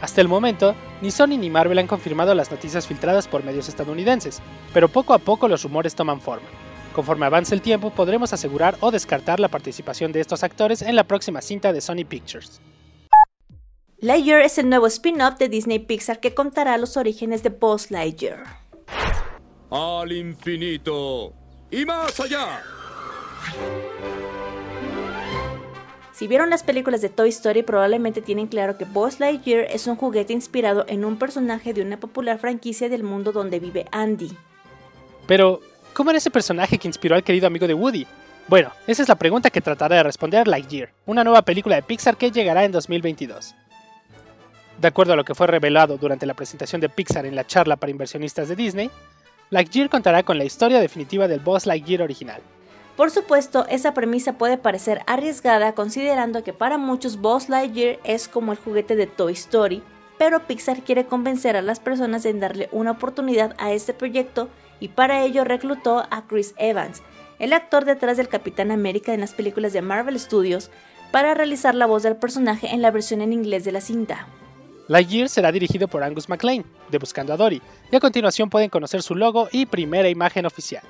Hasta 0.01 0.21
el 0.21 0.29
momento, 0.29 0.77
ni 1.01 1.11
Sony 1.11 1.37
ni 1.37 1.51
Marvel 1.51 1.81
han 1.81 1.89
confirmado 1.89 2.37
las 2.37 2.53
noticias 2.53 2.87
filtradas 2.87 3.27
por 3.27 3.43
medios 3.43 3.69
estadounidenses, 3.69 4.41
pero 4.73 4.89
poco 4.89 5.13
a 5.13 5.19
poco 5.19 5.49
los 5.49 5.65
rumores 5.65 5.97
toman 5.97 6.21
forma. 6.21 6.47
Conforme 6.95 7.27
avance 7.27 7.53
el 7.53 7.63
tiempo, 7.63 7.91
podremos 7.91 8.33
asegurar 8.33 8.77
o 8.79 8.93
descartar 8.93 9.41
la 9.41 9.49
participación 9.49 10.13
de 10.13 10.21
estos 10.21 10.45
actores 10.45 10.83
en 10.83 10.95
la 10.95 11.03
próxima 11.03 11.43
cinta 11.43 11.73
de 11.73 11.81
Sony 11.81 12.05
Pictures. 12.09 12.61
Lightyear 14.03 14.41
es 14.41 14.59
el 14.59 14.69
nuevo 14.69 14.89
spin-off 14.89 15.39
de 15.39 15.49
Disney 15.49 15.79
Pixar 15.79 16.19
que 16.19 16.35
contará 16.35 16.77
los 16.77 16.97
orígenes 16.97 17.45
de 17.45 17.51
Buzz 17.51 17.93
Lightyear. 17.93 18.43
Al 19.71 20.11
infinito 20.11 21.33
y 21.71 21.85
más 21.85 22.19
allá. 22.19 22.61
Si 26.11 26.27
vieron 26.27 26.51
las 26.51 26.65
películas 26.65 27.01
de 27.01 27.11
Toy 27.11 27.29
Story 27.29 27.63
probablemente 27.63 28.23
tienen 28.23 28.49
claro 28.49 28.77
que 28.77 28.87
Buzz 28.87 29.21
Lightyear 29.21 29.67
es 29.71 29.87
un 29.87 29.95
juguete 29.95 30.33
inspirado 30.33 30.85
en 30.89 31.05
un 31.05 31.17
personaje 31.17 31.73
de 31.73 31.83
una 31.83 32.01
popular 32.01 32.41
franquicia 32.41 32.89
del 32.89 33.05
mundo 33.05 33.31
donde 33.31 33.61
vive 33.61 33.87
Andy. 33.93 34.37
Pero, 35.29 35.61
¿cómo 35.95 36.11
era 36.11 36.19
ese 36.19 36.33
personaje 36.33 36.77
que 36.77 36.89
inspiró 36.89 37.15
al 37.15 37.23
querido 37.23 37.47
amigo 37.47 37.69
de 37.69 37.75
Woody? 37.75 38.05
Bueno, 38.49 38.73
esa 38.89 39.03
es 39.03 39.09
la 39.09 39.15
pregunta 39.15 39.51
que 39.51 39.61
tratará 39.61 39.95
de 39.95 40.03
responder 40.03 40.49
Lightyear, 40.49 40.93
una 41.07 41.23
nueva 41.23 41.43
película 41.43 41.77
de 41.77 41.85
Pixar 41.85 42.17
que 42.17 42.33
llegará 42.33 42.65
en 42.65 42.73
2022. 42.73 43.55
De 44.83 44.89
acuerdo 44.89 45.15
a 45.15 45.17
lo 45.17 45.25
que 45.25 45.35
fue 45.35 45.47
revelado 45.47 45.97
durante 45.97 46.27
la 46.27 46.35
presentación 46.35 46.81
de 46.81 46.89
Pixar 46.91 47.25
en 47.25 47.37
la 47.37 47.47
charla 47.47 47.77
para 47.77 47.93
inversionistas 47.93 48.49
de 48.49 48.57
Disney, 48.57 48.91
Lightyear 49.49 49.89
contará 49.89 50.25
con 50.25 50.37
la 50.37 50.45
historia 50.45 50.81
definitiva 50.81 51.29
del 51.29 51.41
Buzz 51.41 51.67
Lightyear 51.67 52.03
original, 52.03 52.43
por 52.97 53.11
supuesto, 53.11 53.65
esa 53.69 53.95
premisa 53.95 54.35
puede 54.35 54.59
parecer 54.59 55.01
arriesgada 55.07 55.73
considerando 55.75 56.45
que 56.45 56.53
para 56.53 56.77
muchos 56.77 57.21
Buzz 57.21 57.49
Lightyear 57.49 57.99
es 58.05 58.29
como 58.29 58.53
el 58.53 58.59
juguete 58.59 58.97
de 58.97 59.07
Toy 59.07 59.33
Story, 59.33 59.83
pero 60.19 60.47
Pixar 60.47 60.83
quiere 60.83 61.07
convencer 61.07 61.57
a 61.57 61.63
las 61.63 61.81
personas 61.81 62.27
en 62.27 62.39
darle 62.39 62.69
una 62.71 62.91
oportunidad 62.91 63.55
a 63.59 63.73
este 63.73 63.95
proyecto 63.95 64.51
y 64.79 64.89
para 64.89 65.25
ello 65.25 65.45
reclutó 65.45 66.05
a 66.11 66.27
Chris 66.27 66.55
Evans, 66.59 67.03
el 67.39 67.55
actor 67.55 67.87
detrás 67.87 68.19
del 68.19 68.29
Capitán 68.29 68.71
América 68.71 69.15
en 69.15 69.21
las 69.21 69.33
películas 69.33 69.73
de 69.73 69.81
Marvel 69.81 70.21
Studios, 70.21 70.71
para 71.13 71.35
realizar 71.35 71.75
la 71.75 71.87
voz 71.87 72.03
del 72.03 72.17
personaje 72.17 72.69
en 72.69 72.83
la 72.83 72.91
versión 72.91 73.23
en 73.23 73.33
inglés 73.33 73.65
de 73.65 73.73
la 73.73 73.81
cinta. 73.81 74.27
Lightyear 74.89 75.29
será 75.29 75.53
dirigido 75.53 75.89
por 75.89 76.03
Angus 76.03 76.29
MacLean, 76.29 76.65
de 76.91 76.99
Buscando 76.99 77.33
a 77.33 77.37
Dory, 77.37 77.63
y 77.91 77.97
a 77.97 78.01
continuación 78.01 78.51
pueden 78.51 78.69
conocer 78.69 79.03
su 79.03 79.15
logo 79.15 79.49
y 79.53 79.67
primera 79.67 80.09
imagen 80.09 80.47
oficial. 80.47 80.83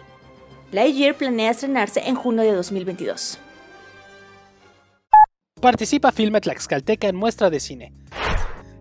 Lightyear 0.73 1.15
planea 1.15 1.51
estrenarse 1.51 2.01
en 2.09 2.15
junio 2.15 2.43
de 2.43 2.53
2022. 2.53 3.39
Participa 5.61 6.11
Filme 6.11 6.41
Tlaxcalteca 6.41 7.09
en 7.09 7.17
muestra 7.17 7.51
de 7.51 7.61
cine. 7.61 7.93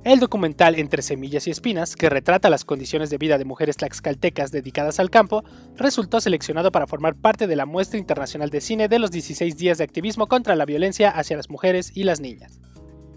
El 0.03 0.19
documental 0.19 0.79
Entre 0.79 1.03
Semillas 1.03 1.45
y 1.45 1.51
Espinas, 1.51 1.95
que 1.95 2.09
retrata 2.09 2.49
las 2.49 2.65
condiciones 2.65 3.11
de 3.11 3.19
vida 3.19 3.37
de 3.37 3.45
mujeres 3.45 3.77
tlaxcaltecas 3.77 4.51
dedicadas 4.51 4.99
al 4.99 5.11
campo, 5.11 5.43
resultó 5.75 6.19
seleccionado 6.19 6.71
para 6.71 6.87
formar 6.87 7.13
parte 7.13 7.45
de 7.45 7.55
la 7.55 7.67
muestra 7.67 7.99
internacional 7.99 8.49
de 8.49 8.61
cine 8.61 8.87
de 8.87 8.97
los 8.97 9.11
16 9.11 9.55
días 9.57 9.77
de 9.77 9.83
activismo 9.83 10.25
contra 10.25 10.55
la 10.55 10.65
violencia 10.65 11.11
hacia 11.11 11.37
las 11.37 11.51
mujeres 11.51 11.91
y 11.93 12.03
las 12.03 12.19
niñas, 12.19 12.60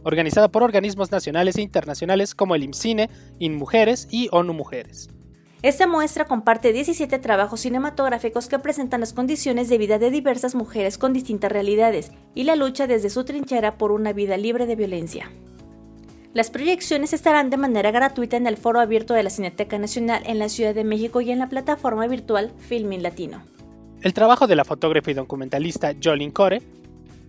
organizada 0.05 0.49
por 0.49 0.63
organismos 0.63 1.11
nacionales 1.11 1.57
e 1.57 1.63
internacionales 1.63 2.35
como 2.35 2.55
el 2.55 2.63
IMCINE, 2.63 3.11
InMujeres 3.39 4.09
y 4.11 4.29
ONU 4.31 4.55
Mujeres. 4.55 5.09
Esta 5.63 5.87
muestra 5.87 6.27
comparte 6.27 6.75
17 6.75 7.19
trabajos 7.21 7.61
cinematográficos 7.61 8.49
que 8.49 8.59
presentan 8.59 9.01
las 9.01 9.15
condiciones 9.15 9.71
de 9.71 9.79
vida 9.79 9.99
de 9.99 10.11
diversas 10.11 10.55
mujeres 10.55 10.99
con 10.99 11.15
distintas 11.15 11.51
realidades 11.51 12.13
y 12.35 12.45
la 12.45 12.55
lucha 12.55 12.87
desde 12.87 13.09
su 13.09 13.25
trinchera 13.25 13.79
por 13.79 13.91
una 13.91 14.13
vida 14.13 14.37
libre 14.37 14.67
de 14.67 14.77
violencia. 14.77 15.31
Las 16.35 16.51
proyecciones 16.51 17.13
estarán 17.13 17.49
de 17.49 17.57
manera 17.57 17.93
gratuita 17.93 18.37
en 18.37 18.47
el 18.47 18.59
foro 18.59 18.81
abierto 18.81 19.15
de 19.15 19.23
la 19.23 19.31
Cineteca 19.31 19.79
Nacional 19.79 20.23
en 20.27 20.39
la 20.39 20.51
Ciudad 20.51 20.75
de 20.75 20.85
México 20.85 21.21
y 21.21 21.31
en 21.31 21.39
la 21.39 21.49
plataforma 21.49 22.07
virtual 22.09 22.53
Filmin 22.59 23.03
Latino. 23.03 23.43
El 24.03 24.13
trabajo 24.13 24.47
de 24.47 24.57
la 24.57 24.65
fotógrafa 24.65 25.13
y 25.13 25.15
documentalista 25.15 25.95
Jolene 26.03 26.35
Core, 26.35 26.61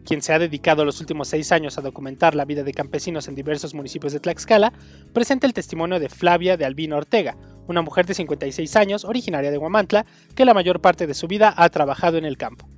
quien 0.06 0.22
se 0.22 0.34
ha 0.34 0.40
dedicado 0.40 0.86
los 0.86 1.02
últimos 1.02 1.28
seis 1.28 1.52
años 1.52 1.78
a 1.78 1.82
documentar 1.82 2.36
la 2.36 2.46
vida 2.46 2.64
de 2.64 2.74
campesinos 2.74 3.28
en 3.28 3.36
diversos 3.36 3.74
municipios 3.74 4.14
de 4.14 4.20
Tlaxcala, 4.20 4.72
presenta 5.12 5.48
el 5.48 5.54
testimonio 5.54 6.00
de 6.00 6.10
Flavia 6.10 6.56
de 6.56 6.66
Albino 6.66 6.96
Ortega, 6.96 7.36
una 7.68 7.82
mujer 7.82 8.06
de 8.06 8.14
56 8.14 8.76
años, 8.76 9.04
originaria 9.04 9.52
de 9.52 9.58
Huamantla, 9.58 10.06
que 10.36 10.46
la 10.46 10.54
mayor 10.54 10.80
parte 10.80 11.08
de 11.08 11.14
su 11.14 11.28
vida 11.28 11.54
ha 11.58 11.68
trabajado 11.70 12.18
en 12.18 12.26
el 12.26 12.38
campo. 12.38 12.70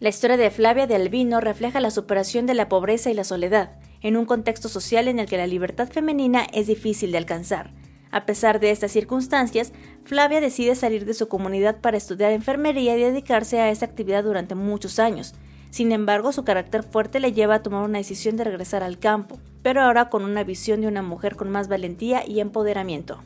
La 0.00 0.08
historia 0.08 0.38
de 0.38 0.50
Flavia 0.50 0.86
de 0.86 0.96
Albino 0.96 1.40
refleja 1.40 1.78
la 1.78 1.90
superación 1.90 2.46
de 2.46 2.54
la 2.54 2.70
pobreza 2.70 3.10
y 3.10 3.14
la 3.14 3.24
soledad, 3.24 3.78
en 4.00 4.16
un 4.16 4.24
contexto 4.24 4.70
social 4.70 5.08
en 5.08 5.18
el 5.18 5.26
que 5.26 5.36
la 5.36 5.46
libertad 5.46 5.88
femenina 5.88 6.46
es 6.54 6.66
difícil 6.66 7.12
de 7.12 7.18
alcanzar. 7.18 7.74
A 8.10 8.26
pesar 8.26 8.58
de 8.58 8.70
estas 8.70 8.90
circunstancias, 8.92 9.72
Flavia 10.04 10.40
decide 10.40 10.74
salir 10.74 11.04
de 11.04 11.14
su 11.14 11.28
comunidad 11.28 11.80
para 11.80 11.96
estudiar 11.96 12.32
enfermería 12.32 12.96
y 12.96 13.02
dedicarse 13.02 13.60
a 13.60 13.70
esa 13.70 13.84
actividad 13.84 14.24
durante 14.24 14.54
muchos 14.54 14.98
años. 14.98 15.34
Sin 15.70 15.92
embargo, 15.92 16.32
su 16.32 16.44
carácter 16.44 16.82
fuerte 16.82 17.20
le 17.20 17.32
lleva 17.32 17.56
a 17.56 17.62
tomar 17.62 17.84
una 17.84 17.98
decisión 17.98 18.36
de 18.36 18.44
regresar 18.44 18.82
al 18.82 18.98
campo, 18.98 19.38
pero 19.62 19.82
ahora 19.82 20.08
con 20.08 20.24
una 20.24 20.44
visión 20.44 20.80
de 20.80 20.88
una 20.88 21.02
mujer 21.02 21.36
con 21.36 21.50
más 21.50 21.68
valentía 21.68 22.26
y 22.26 22.40
empoderamiento. 22.40 23.20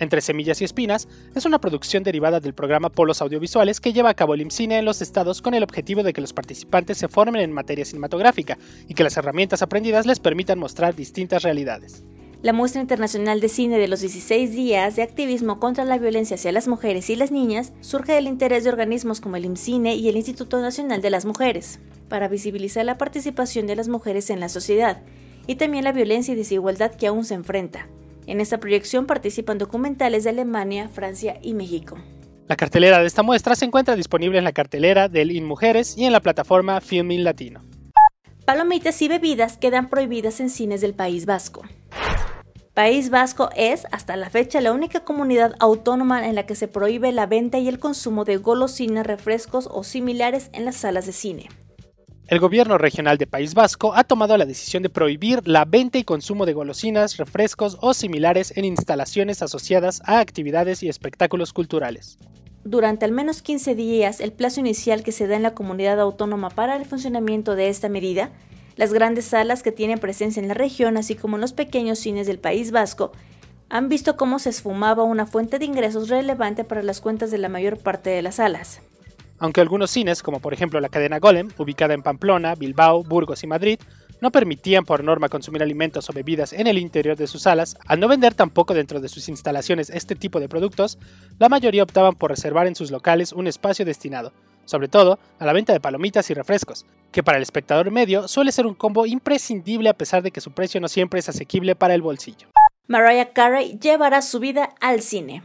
Entre 0.00 0.22
Semillas 0.22 0.60
y 0.60 0.64
Espinas 0.64 1.08
es 1.34 1.44
una 1.44 1.60
producción 1.60 2.02
derivada 2.02 2.40
del 2.40 2.54
programa 2.54 2.88
Polos 2.88 3.20
Audiovisuales 3.20 3.80
que 3.80 3.92
lleva 3.92 4.08
a 4.08 4.14
cabo 4.14 4.32
el 4.32 4.40
IMCINE 4.40 4.78
en 4.78 4.86
los 4.86 5.02
estados 5.02 5.42
con 5.42 5.52
el 5.52 5.62
objetivo 5.62 6.02
de 6.02 6.14
que 6.14 6.22
los 6.22 6.32
participantes 6.32 6.96
se 6.96 7.08
formen 7.08 7.42
en 7.42 7.52
materia 7.52 7.84
cinematográfica 7.84 8.56
y 8.88 8.94
que 8.94 9.04
las 9.04 9.18
herramientas 9.18 9.60
aprendidas 9.60 10.06
les 10.06 10.18
permitan 10.18 10.58
mostrar 10.58 10.94
distintas 10.94 11.42
realidades. 11.42 12.02
La 12.42 12.54
muestra 12.54 12.80
internacional 12.80 13.38
de 13.40 13.50
cine 13.50 13.78
de 13.78 13.86
los 13.86 14.00
16 14.00 14.52
días 14.52 14.96
de 14.96 15.02
activismo 15.02 15.60
contra 15.60 15.84
la 15.84 15.98
violencia 15.98 16.36
hacia 16.36 16.52
las 16.52 16.68
mujeres 16.68 17.10
y 17.10 17.16
las 17.16 17.30
niñas 17.30 17.74
surge 17.80 18.14
del 18.14 18.26
interés 18.26 18.64
de 18.64 18.70
organismos 18.70 19.20
como 19.20 19.36
el 19.36 19.44
IMCINE 19.44 19.94
y 19.94 20.08
el 20.08 20.16
Instituto 20.16 20.58
Nacional 20.58 21.02
de 21.02 21.10
las 21.10 21.26
Mujeres, 21.26 21.80
para 22.08 22.28
visibilizar 22.28 22.86
la 22.86 22.96
participación 22.96 23.66
de 23.66 23.76
las 23.76 23.88
mujeres 23.88 24.30
en 24.30 24.40
la 24.40 24.48
sociedad 24.48 25.02
y 25.46 25.56
también 25.56 25.84
la 25.84 25.92
violencia 25.92 26.32
y 26.32 26.36
desigualdad 26.36 26.94
que 26.94 27.08
aún 27.08 27.26
se 27.26 27.34
enfrenta. 27.34 27.88
En 28.26 28.40
esta 28.40 28.58
proyección 28.58 29.04
participan 29.04 29.58
documentales 29.58 30.24
de 30.24 30.30
Alemania, 30.30 30.88
Francia 30.88 31.38
y 31.42 31.52
México. 31.52 31.98
La 32.48 32.56
cartelera 32.56 33.00
de 33.00 33.06
esta 33.06 33.22
muestra 33.22 33.54
se 33.54 33.66
encuentra 33.66 33.96
disponible 33.96 34.38
en 34.38 34.44
la 34.44 34.52
cartelera 34.52 35.10
del 35.10 35.30
InMujeres 35.30 35.94
y 35.98 36.06
en 36.06 36.12
la 36.12 36.20
plataforma 36.20 36.80
Filmin 36.80 37.22
Latino. 37.22 37.62
Palomitas 38.46 39.02
y 39.02 39.08
bebidas 39.08 39.58
quedan 39.58 39.90
prohibidas 39.90 40.40
en 40.40 40.48
cines 40.48 40.80
del 40.80 40.94
País 40.94 41.26
Vasco. 41.26 41.64
País 42.80 43.10
Vasco 43.10 43.50
es, 43.56 43.86
hasta 43.92 44.16
la 44.16 44.30
fecha, 44.30 44.58
la 44.62 44.72
única 44.72 45.00
comunidad 45.00 45.54
autónoma 45.58 46.26
en 46.26 46.34
la 46.34 46.46
que 46.46 46.54
se 46.54 46.66
prohíbe 46.66 47.12
la 47.12 47.26
venta 47.26 47.58
y 47.58 47.68
el 47.68 47.78
consumo 47.78 48.24
de 48.24 48.38
golosinas, 48.38 49.06
refrescos 49.06 49.68
o 49.70 49.84
similares 49.84 50.48
en 50.54 50.64
las 50.64 50.76
salas 50.76 51.04
de 51.04 51.12
cine 51.12 51.50
el 52.28 52.38
gobierno 52.38 52.78
regional 52.78 53.18
de 53.18 53.26
País 53.26 53.52
Vasco 53.52 53.92
ha 53.94 54.04
tomado 54.04 54.34
la 54.38 54.46
decisión 54.46 54.82
de 54.82 54.88
prohibir 54.88 55.46
la 55.46 55.66
venta 55.66 55.98
y 55.98 56.04
consumo 56.04 56.46
de 56.46 56.54
golosinas, 56.54 57.18
refrescos 57.18 57.76
o 57.82 57.92
similares 57.92 58.56
en 58.56 58.64
instalaciones 58.64 59.42
asociadas 59.42 60.00
a 60.06 60.20
actividades 60.20 60.82
y 60.82 60.88
espectáculos 60.88 61.52
culturales. 61.52 62.18
Durante 62.64 63.04
al 63.04 63.12
menos 63.12 63.42
15 63.42 63.74
días, 63.74 64.20
el 64.20 64.32
plazo 64.32 64.60
inicial 64.60 65.02
que 65.02 65.12
se 65.12 65.26
da 65.26 65.36
en 65.36 65.42
la 65.42 65.54
comunidad 65.54 66.00
autónoma 66.00 66.48
para 66.48 66.76
el 66.76 66.86
funcionamiento 66.86 67.56
de 67.56 67.68
esta 67.68 67.90
medida, 67.90 68.30
las 68.80 68.94
grandes 68.94 69.26
salas 69.26 69.62
que 69.62 69.72
tienen 69.72 69.98
presencia 69.98 70.40
en 70.40 70.48
la 70.48 70.54
región, 70.54 70.96
así 70.96 71.14
como 71.14 71.36
los 71.36 71.52
pequeños 71.52 71.98
cines 71.98 72.26
del 72.26 72.38
País 72.38 72.70
Vasco, 72.70 73.12
han 73.68 73.90
visto 73.90 74.16
cómo 74.16 74.38
se 74.38 74.48
esfumaba 74.48 75.04
una 75.04 75.26
fuente 75.26 75.58
de 75.58 75.66
ingresos 75.66 76.08
relevante 76.08 76.64
para 76.64 76.82
las 76.82 77.02
cuentas 77.02 77.30
de 77.30 77.36
la 77.36 77.50
mayor 77.50 77.76
parte 77.76 78.08
de 78.08 78.22
las 78.22 78.36
salas. 78.36 78.80
Aunque 79.38 79.60
algunos 79.60 79.90
cines, 79.90 80.22
como 80.22 80.40
por 80.40 80.54
ejemplo 80.54 80.80
la 80.80 80.88
cadena 80.88 81.18
Golem, 81.18 81.50
ubicada 81.58 81.92
en 81.92 82.02
Pamplona, 82.02 82.54
Bilbao, 82.54 83.04
Burgos 83.04 83.44
y 83.44 83.46
Madrid, 83.46 83.78
no 84.22 84.32
permitían 84.32 84.86
por 84.86 85.04
norma 85.04 85.28
consumir 85.28 85.62
alimentos 85.62 86.08
o 86.08 86.14
bebidas 86.14 86.54
en 86.54 86.66
el 86.66 86.78
interior 86.78 87.18
de 87.18 87.26
sus 87.26 87.42
salas, 87.42 87.76
al 87.84 88.00
no 88.00 88.08
vender 88.08 88.32
tampoco 88.32 88.72
dentro 88.72 88.98
de 89.00 89.10
sus 89.10 89.28
instalaciones 89.28 89.90
este 89.90 90.16
tipo 90.16 90.40
de 90.40 90.48
productos, 90.48 90.98
la 91.38 91.50
mayoría 91.50 91.82
optaban 91.82 92.14
por 92.14 92.30
reservar 92.30 92.66
en 92.66 92.76
sus 92.76 92.90
locales 92.90 93.34
un 93.34 93.46
espacio 93.46 93.84
destinado, 93.84 94.32
sobre 94.70 94.88
todo, 94.88 95.18
a 95.38 95.44
la 95.44 95.52
venta 95.52 95.72
de 95.72 95.80
palomitas 95.80 96.30
y 96.30 96.34
refrescos, 96.34 96.86
que 97.12 97.22
para 97.22 97.38
el 97.38 97.42
espectador 97.42 97.90
medio 97.90 98.28
suele 98.28 98.52
ser 98.52 98.66
un 98.66 98.74
combo 98.74 99.04
imprescindible 99.04 99.88
a 99.88 99.94
pesar 99.94 100.22
de 100.22 100.30
que 100.30 100.40
su 100.40 100.52
precio 100.52 100.80
no 100.80 100.88
siempre 100.88 101.20
es 101.20 101.28
asequible 101.28 101.74
para 101.74 101.94
el 101.94 102.02
bolsillo. 102.02 102.48
Mariah 102.86 103.32
Carey 103.32 103.78
llevará 103.78 104.22
su 104.22 104.40
vida 104.40 104.70
al 104.80 105.02
cine. 105.02 105.42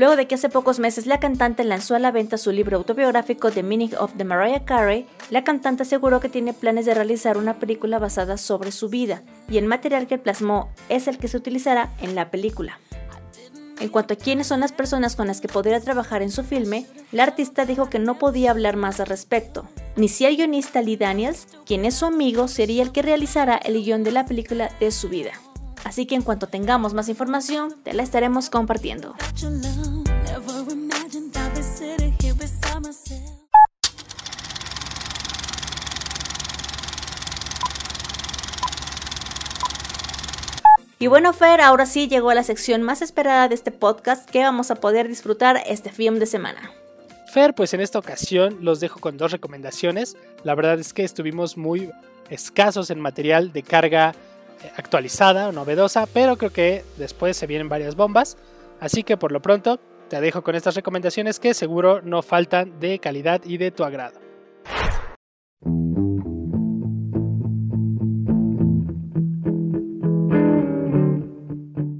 Luego 0.00 0.16
de 0.16 0.26
que 0.26 0.36
hace 0.36 0.48
pocos 0.48 0.78
meses 0.78 1.04
la 1.04 1.20
cantante 1.20 1.62
lanzó 1.62 1.94
a 1.94 1.98
la 1.98 2.10
venta 2.10 2.38
su 2.38 2.52
libro 2.52 2.78
autobiográfico 2.78 3.50
The 3.50 3.62
Meaning 3.62 3.96
of 3.98 4.14
the 4.16 4.24
Mariah 4.24 4.64
Carey, 4.64 5.06
la 5.28 5.44
cantante 5.44 5.82
aseguró 5.82 6.20
que 6.20 6.30
tiene 6.30 6.54
planes 6.54 6.86
de 6.86 6.94
realizar 6.94 7.36
una 7.36 7.58
película 7.58 7.98
basada 7.98 8.38
sobre 8.38 8.72
su 8.72 8.88
vida, 8.88 9.22
y 9.50 9.58
el 9.58 9.66
material 9.66 10.06
que 10.06 10.16
plasmó 10.16 10.70
es 10.88 11.06
el 11.06 11.18
que 11.18 11.28
se 11.28 11.36
utilizará 11.36 11.92
en 12.00 12.14
la 12.14 12.30
película. 12.30 12.78
En 13.78 13.90
cuanto 13.90 14.14
a 14.14 14.16
quiénes 14.16 14.46
son 14.46 14.60
las 14.60 14.72
personas 14.72 15.16
con 15.16 15.26
las 15.26 15.42
que 15.42 15.48
podría 15.48 15.78
trabajar 15.80 16.22
en 16.22 16.30
su 16.30 16.44
filme, 16.44 16.86
la 17.12 17.24
artista 17.24 17.66
dijo 17.66 17.90
que 17.90 17.98
no 17.98 18.18
podía 18.18 18.52
hablar 18.52 18.76
más 18.76 19.00
al 19.00 19.06
respecto, 19.06 19.68
ni 19.96 20.08
si 20.08 20.24
el 20.24 20.38
guionista 20.38 20.80
Lee 20.80 20.96
Daniels, 20.96 21.46
quien 21.66 21.84
es 21.84 21.96
su 21.96 22.06
amigo, 22.06 22.48
sería 22.48 22.82
el 22.82 22.92
que 22.92 23.02
realizará 23.02 23.56
el 23.56 23.74
guion 23.74 24.02
de 24.02 24.12
la 24.12 24.24
película 24.24 24.70
de 24.80 24.92
su 24.92 25.10
vida. 25.10 25.32
Así 25.84 26.06
que 26.06 26.14
en 26.14 26.22
cuanto 26.22 26.46
tengamos 26.46 26.94
más 26.94 27.08
información, 27.08 27.74
te 27.82 27.92
la 27.92 28.02
estaremos 28.02 28.50
compartiendo. 28.50 29.14
Y 41.02 41.06
bueno, 41.06 41.32
Fer, 41.32 41.62
ahora 41.62 41.86
sí 41.86 42.08
llegó 42.08 42.28
a 42.28 42.34
la 42.34 42.44
sección 42.44 42.82
más 42.82 43.00
esperada 43.00 43.48
de 43.48 43.54
este 43.54 43.70
podcast 43.70 44.28
que 44.28 44.40
vamos 44.40 44.70
a 44.70 44.74
poder 44.74 45.08
disfrutar 45.08 45.62
este 45.66 45.90
film 45.90 46.18
de 46.18 46.26
semana. 46.26 46.72
Fer, 47.32 47.54
pues 47.54 47.72
en 47.72 47.80
esta 47.80 47.98
ocasión 47.98 48.58
los 48.60 48.80
dejo 48.80 49.00
con 49.00 49.16
dos 49.16 49.32
recomendaciones. 49.32 50.18
La 50.44 50.54
verdad 50.54 50.78
es 50.78 50.92
que 50.92 51.04
estuvimos 51.04 51.56
muy 51.56 51.90
escasos 52.28 52.90
en 52.90 53.00
material 53.00 53.50
de 53.54 53.62
carga 53.62 54.14
actualizada 54.76 55.52
novedosa, 55.52 56.06
pero 56.06 56.36
creo 56.36 56.52
que 56.52 56.84
después 56.96 57.36
se 57.36 57.46
vienen 57.46 57.68
varias 57.68 57.96
bombas. 57.96 58.36
Así 58.80 59.02
que 59.02 59.16
por 59.16 59.32
lo 59.32 59.42
pronto 59.42 59.78
te 60.08 60.20
dejo 60.20 60.42
con 60.42 60.54
estas 60.54 60.74
recomendaciones 60.74 61.38
que 61.38 61.54
seguro 61.54 62.00
no 62.02 62.22
faltan 62.22 62.80
de 62.80 62.98
calidad 62.98 63.42
y 63.44 63.58
de 63.58 63.70
tu 63.70 63.84
agrado. 63.84 64.18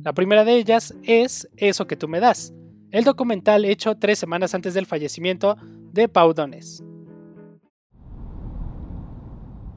La 0.02 0.12
primera 0.14 0.44
de 0.44 0.56
ellas 0.56 0.94
es 1.04 1.48
Eso 1.56 1.86
que 1.86 1.96
tú 1.96 2.08
me 2.08 2.18
das, 2.18 2.52
el 2.90 3.04
documental 3.04 3.64
hecho 3.64 3.94
tres 3.96 4.18
semanas 4.18 4.54
antes 4.54 4.74
del 4.74 4.86
fallecimiento 4.86 5.56
de 5.92 6.08
Pau. 6.08 6.34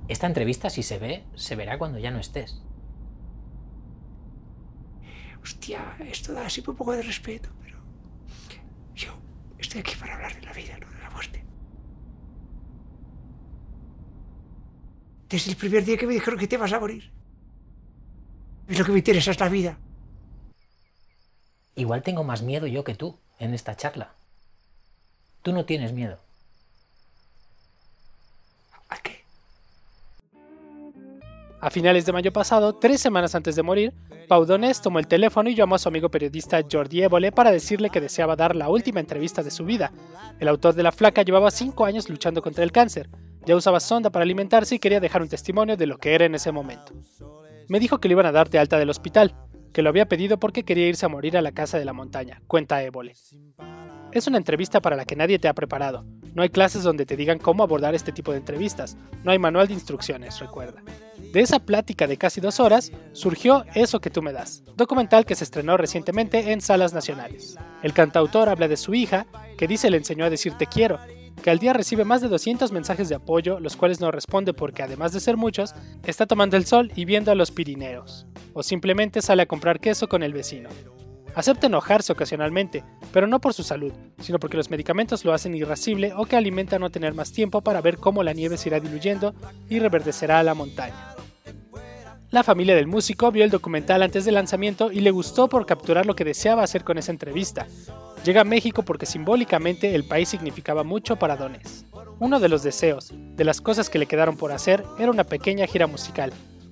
Esta 0.08 0.28
entrevista, 0.28 0.70
si 0.70 0.82
se 0.82 0.98
ve, 0.98 1.24
se 1.36 1.56
verá 1.56 1.78
cuando 1.78 2.00
ya 2.00 2.10
no 2.10 2.20
estés. 2.20 2.64
Hostia, 5.44 5.98
esto 6.00 6.34
da 6.34 6.46
así 6.46 6.64
un 6.66 6.76
poco 6.76 6.94
de 6.94 7.02
respeto, 7.02 7.50
pero 7.62 7.78
yo 8.96 9.12
estoy 9.60 9.82
aquí 9.82 9.96
para 10.00 10.16
hablar 10.16 10.34
de 10.34 10.42
la 10.42 10.54
vida, 10.54 10.78
no 10.80 10.90
de 10.90 11.00
la 11.00 11.10
muerte. 11.10 11.44
Desde 15.30 15.52
el 15.52 15.58
primer 15.58 15.84
día 15.84 15.98
que 15.98 16.08
me 16.08 16.14
dijeron 16.14 16.40
que 16.40 16.48
te 16.48 16.58
vas 16.58 16.72
a 16.72 16.80
morir. 16.80 17.12
Es 18.68 18.80
lo 18.80 18.86
que 18.86 18.94
me 18.94 19.00
interesa, 19.00 19.32
es 19.32 19.40
la 19.40 19.50
vida. 19.50 19.78
Igual 21.76 22.04
tengo 22.04 22.24
más 22.24 22.42
miedo 22.42 22.68
yo 22.68 22.86
que 22.86 22.96
tú 22.96 23.20
en 23.40 23.54
esta 23.54 23.76
charla. 23.76 24.16
Tú 25.42 25.52
no 25.52 25.66
tienes 25.66 25.92
miedo. 25.92 26.20
A 31.64 31.70
finales 31.70 32.06
de 32.06 32.12
mayo 32.12 32.34
pasado, 32.34 32.76
tres 32.76 33.00
semanas 33.00 33.36
antes 33.36 33.56
de 33.56 33.64
morir, 33.64 33.94
Pau 34.28 34.46
Donés 34.46 34.82
tomó 34.82 35.00
el 35.00 35.08
teléfono 35.08 35.50
y 35.50 35.56
llamó 35.56 35.76
a 35.76 35.80
su 35.80 35.88
amigo 35.88 36.12
periodista 36.12 36.60
Jordi 36.70 37.04
Évole 37.04 37.32
para 37.32 37.54
decirle 37.54 37.90
que 37.90 38.02
deseaba 38.02 38.36
dar 38.36 38.54
la 38.54 38.68
última 38.68 39.00
entrevista 39.00 39.42
de 39.42 39.50
su 39.50 39.64
vida. 39.64 39.94
El 40.42 40.50
autor 40.50 40.74
de 40.74 40.84
La 40.84 40.92
Flaca 40.92 41.22
llevaba 41.22 41.52
cinco 41.52 41.86
años 41.86 42.10
luchando 42.10 42.42
contra 42.42 42.66
el 42.66 42.74
cáncer, 42.74 43.10
ya 43.46 43.56
usaba 43.56 43.80
sonda 43.80 44.10
para 44.10 44.24
alimentarse 44.24 44.76
y 44.76 44.80
quería 44.80 45.00
dejar 45.00 45.22
un 45.22 45.30
testimonio 45.30 45.78
de 45.78 45.88
lo 45.88 46.00
que 46.00 46.14
era 46.14 46.26
en 46.26 46.36
ese 46.36 46.52
momento. 46.52 46.92
Me 47.70 47.80
dijo 47.80 48.00
que 48.00 48.10
le 48.10 48.16
iban 48.16 48.26
a 48.26 48.34
dar 48.34 48.50
de 48.50 48.60
alta 48.60 48.78
del 48.78 48.90
hospital, 48.90 49.34
que 49.72 49.84
lo 49.84 49.88
había 49.88 50.10
pedido 50.10 50.38
porque 50.40 50.66
quería 50.66 50.90
irse 50.90 51.06
a 51.06 51.10
morir 51.10 51.38
a 51.38 51.42
la 51.42 51.54
casa 51.54 51.80
de 51.80 51.86
la 51.86 51.94
montaña, 51.94 52.42
cuenta 52.46 52.84
Évole. 52.84 53.16
Es 54.12 54.28
una 54.28 54.38
entrevista 54.38 54.82
para 54.82 54.98
la 54.98 55.06
que 55.06 55.16
nadie 55.16 55.40
te 55.40 55.48
ha 55.48 55.54
preparado. 55.54 56.06
No 56.34 56.42
hay 56.42 56.50
clases 56.50 56.84
donde 56.84 57.06
te 57.06 57.16
digan 57.16 57.38
cómo 57.38 57.64
abordar 57.64 57.94
este 57.94 58.12
tipo 58.12 58.32
de 58.32 58.40
entrevistas. 58.40 58.98
No 59.24 59.32
hay 59.32 59.40
manual 59.40 59.68
de 59.68 59.74
instrucciones, 59.74 60.40
recuerda. 60.40 60.82
De 61.32 61.42
esa 61.42 61.60
plática 61.60 62.08
de 62.08 62.18
casi 62.18 62.42
dos 62.42 62.60
horas 62.60 62.92
surgió 63.12 63.66
Eso 63.74 64.00
que 64.02 64.10
tú 64.10 64.22
me 64.22 64.34
das, 64.34 64.64
documental 64.76 65.26
que 65.26 65.36
se 65.36 65.44
estrenó 65.44 65.78
recientemente 65.78 66.52
en 66.52 66.62
salas 66.62 66.94
nacionales. 66.94 67.58
El 67.82 67.94
cantautor 67.94 68.50
habla 68.50 68.68
de 68.68 68.78
su 68.78 68.94
hija, 68.94 69.28
que 69.58 69.68
dice 69.68 69.90
le 69.90 69.98
enseñó 69.98 70.26
a 70.26 70.30
decir 70.30 70.54
te 70.54 70.68
quiero, 70.68 71.00
que 71.42 71.50
al 71.50 71.60
día 71.60 71.74
recibe 71.74 72.06
más 72.06 72.22
de 72.22 72.30
200 72.30 72.72
mensajes 72.72 73.10
de 73.10 73.16
apoyo, 73.16 73.60
los 73.60 73.76
cuales 73.76 74.00
no 74.00 74.12
responde 74.12 74.54
porque 74.54 74.84
además 74.84 75.12
de 75.12 75.20
ser 75.20 75.38
muchos, 75.38 75.74
está 76.06 76.26
tomando 76.26 76.58
el 76.58 76.66
sol 76.66 76.92
y 76.96 77.06
viendo 77.06 77.32
a 77.32 77.36
los 77.36 77.52
Pirineos, 77.52 78.26
o 78.54 78.64
simplemente 78.64 79.22
sale 79.22 79.44
a 79.44 79.48
comprar 79.48 79.80
queso 79.80 80.08
con 80.08 80.24
el 80.24 80.34
vecino. 80.34 80.70
Acepta 81.36 81.68
enojarse 81.68 82.14
ocasionalmente, 82.14 82.84
pero 83.12 83.26
no 83.26 83.42
por 83.42 83.54
su 83.54 83.64
salud, 83.64 83.92
sino 84.20 84.40
porque 84.40 84.58
los 84.58 84.70
medicamentos 84.70 85.26
lo 85.26 85.34
hacen 85.34 85.56
irascible 85.56 86.14
o 86.16 86.26
que 86.26 86.36
alimenta 86.36 86.78
no 86.78 86.92
tener 86.92 87.14
más 87.14 87.32
tiempo 87.32 87.62
para 87.62 87.82
ver 87.82 87.98
cómo 87.98 88.22
la 88.22 88.34
nieve 88.34 88.58
se 88.58 88.70
irá 88.70 88.80
diluyendo 88.80 89.34
y 89.70 89.80
reverdecerá 89.80 90.44
la 90.44 90.54
montaña. 90.54 91.16
La 92.30 92.44
familia 92.44 92.76
del 92.76 92.88
músico 92.88 93.32
vio 93.32 93.44
el 93.44 93.52
documental 93.52 94.02
antes 94.02 94.26
del 94.26 94.36
lanzamiento 94.36 94.92
y 94.92 95.02
le 95.02 95.12
gustó 95.12 95.50
por 95.50 95.66
capturar 95.66 96.06
lo 96.06 96.16
que 96.16 96.26
deseaba 96.26 96.64
hacer 96.64 96.84
con 96.84 96.98
esa 96.98 97.12
entrevista. 97.12 97.68
Llega 98.26 98.42
a 98.42 98.46
México 98.46 98.84
porque 98.84 99.06
simbólicamente 99.06 99.94
el 99.94 100.04
país 100.04 100.30
significaba 100.30 100.84
mucho 100.84 101.18
para 101.18 101.36
Donés. 101.36 101.86
Uno 102.20 102.40
de 102.40 102.50
los 102.50 102.64
deseos, 102.64 103.12
de 103.12 103.44
las 103.44 103.62
cosas 103.62 103.90
que 103.90 104.00
le 104.00 104.06
quedaron 104.06 104.38
por 104.38 104.52
hacer, 104.52 104.84
era 104.98 105.12
una 105.12 105.26
pequeña 105.26 105.68
gira 105.68 105.88
musical, 105.88 106.32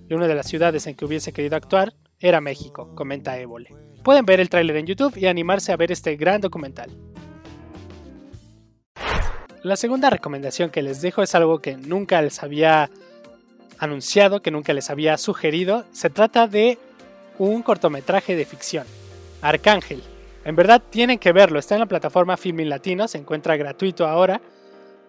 y 0.09 0.13
una 0.13 0.27
de 0.27 0.35
las 0.35 0.47
ciudades 0.47 0.87
en 0.87 0.95
que 0.95 1.05
hubiese 1.05 1.31
querido 1.31 1.55
actuar 1.55 1.93
era 2.21 2.39
México, 2.39 2.93
comenta 2.95 3.37
Évole. 3.37 3.75
Pueden 4.03 4.25
ver 4.25 4.39
el 4.39 4.49
tráiler 4.49 4.77
en 4.77 4.85
YouTube 4.85 5.17
y 5.17 5.25
animarse 5.27 5.71
a 5.71 5.77
ver 5.77 5.91
este 5.91 6.15
gran 6.15 6.39
documental. 6.41 6.89
La 9.63 9.75
segunda 9.75 10.09
recomendación 10.09 10.69
que 10.71 10.81
les 10.81 11.01
dejo 11.01 11.21
es 11.21 11.35
algo 11.35 11.59
que 11.59 11.77
nunca 11.77 12.21
les 12.21 12.41
había 12.41 12.89
anunciado, 13.77 14.41
que 14.41 14.49
nunca 14.49 14.73
les 14.73 14.89
había 14.89 15.17
sugerido. 15.17 15.85
Se 15.91 16.09
trata 16.09 16.47
de 16.47 16.79
un 17.37 17.61
cortometraje 17.61 18.35
de 18.35 18.45
ficción, 18.45 18.85
Arcángel. 19.41 20.01
En 20.45 20.55
verdad 20.55 20.81
tienen 20.89 21.19
que 21.19 21.31
verlo, 21.31 21.59
está 21.59 21.75
en 21.75 21.81
la 21.81 21.85
plataforma 21.85 22.37
Filmin 22.37 22.69
Latino, 22.69 23.07
se 23.07 23.19
encuentra 23.19 23.57
gratuito 23.57 24.07
ahora. 24.07 24.41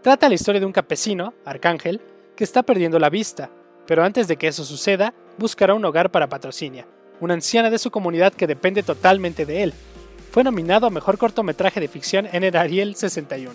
Trata 0.03 0.29
la 0.29 0.35
historia 0.35 0.61
de 0.61 0.66
un 0.66 0.72
campesino, 0.72 1.33
Arcángel, 1.44 2.01
que 2.37 2.44
está 2.44 2.62
perdiendo 2.62 2.98
la 2.98 3.09
vista, 3.09 3.51
pero 3.87 4.05
antes 4.05 4.29
de 4.29 4.37
que 4.37 4.48
eso 4.48 4.64
suceda, 4.64 5.14
buscará 5.38 5.75
un 5.75 5.85
hogar 5.85 6.11
para 6.11 6.29
Patrocinia, 6.29 6.87
una 7.22 7.35
anciana 7.35 7.70
de 7.70 7.78
su 7.78 7.92
comunidad 7.92 8.32
que 8.32 8.48
depende 8.48 8.82
totalmente 8.82 9.46
de 9.46 9.62
él. 9.62 9.74
Fue 10.32 10.42
nominado 10.42 10.88
a 10.88 10.90
Mejor 10.90 11.18
Cortometraje 11.18 11.78
de 11.78 11.87
Ficción 11.87 12.28
en 12.32 12.42
el 12.42 12.56
Ariel 12.56 12.96
61. 12.96 13.54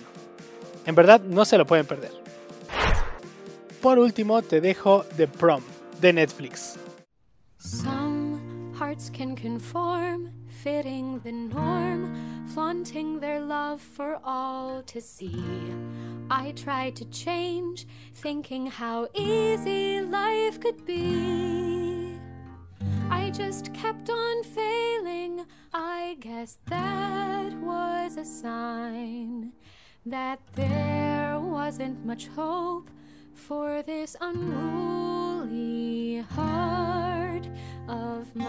En 0.86 0.95
verdad, 0.95 1.19
no 1.19 1.43
se 1.43 1.58
lo 1.58 1.67
pueden 1.67 1.86
perder. 1.86 2.12
Por 3.82 3.99
último, 3.99 4.41
te 4.41 4.62
dejo 4.62 5.03
The 5.17 5.27
Prom, 5.27 5.62
de 5.99 6.13
Netflix. 6.13 6.80
Some 7.58 8.73
hearts 8.80 9.12
can 9.12 9.36
conform, 9.36 10.32
fitting 10.63 11.19
the 11.23 11.34
norm, 11.34 12.47
flaunting 12.53 13.19
their 13.19 13.41
love 13.41 13.82
for 13.82 14.17
all 14.23 14.82
to 14.93 15.01
see. 15.01 15.43
I 16.32 16.53
tried 16.53 16.95
to 16.95 17.06
change, 17.10 17.86
thinking 18.13 18.67
how 18.67 19.10
easy 19.13 19.99
life 19.99 20.62
could 20.62 20.86
be. 20.86 21.77
I 23.10 23.32
just 23.32 23.74
kept 23.74 24.10
on 24.10 24.43
failing. 24.43 25.46
I 25.74 26.17
guess 26.20 26.58
that 26.70 27.54
was 27.62 28.17
a 28.17 28.26
sign 28.26 29.54
that 30.06 30.39
there 30.56 31.39
wasn't 31.39 32.06
much 32.06 32.28
hope 32.36 32.89
for 33.34 33.82
this 33.84 34.15
unruly 34.22 36.24
heart 36.36 37.48
of 37.88 38.36
mine. 38.36 38.48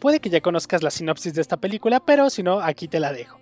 Puede 0.00 0.20
que 0.20 0.30
ya 0.30 0.40
conozcas 0.40 0.82
la 0.82 0.90
sinopsis 0.90 1.34
de 1.34 1.42
esta 1.42 1.58
película, 1.58 2.00
pero 2.00 2.30
si 2.30 2.42
no, 2.42 2.60
aquí 2.60 2.88
te 2.88 3.00
la 3.00 3.12
dejo. 3.12 3.38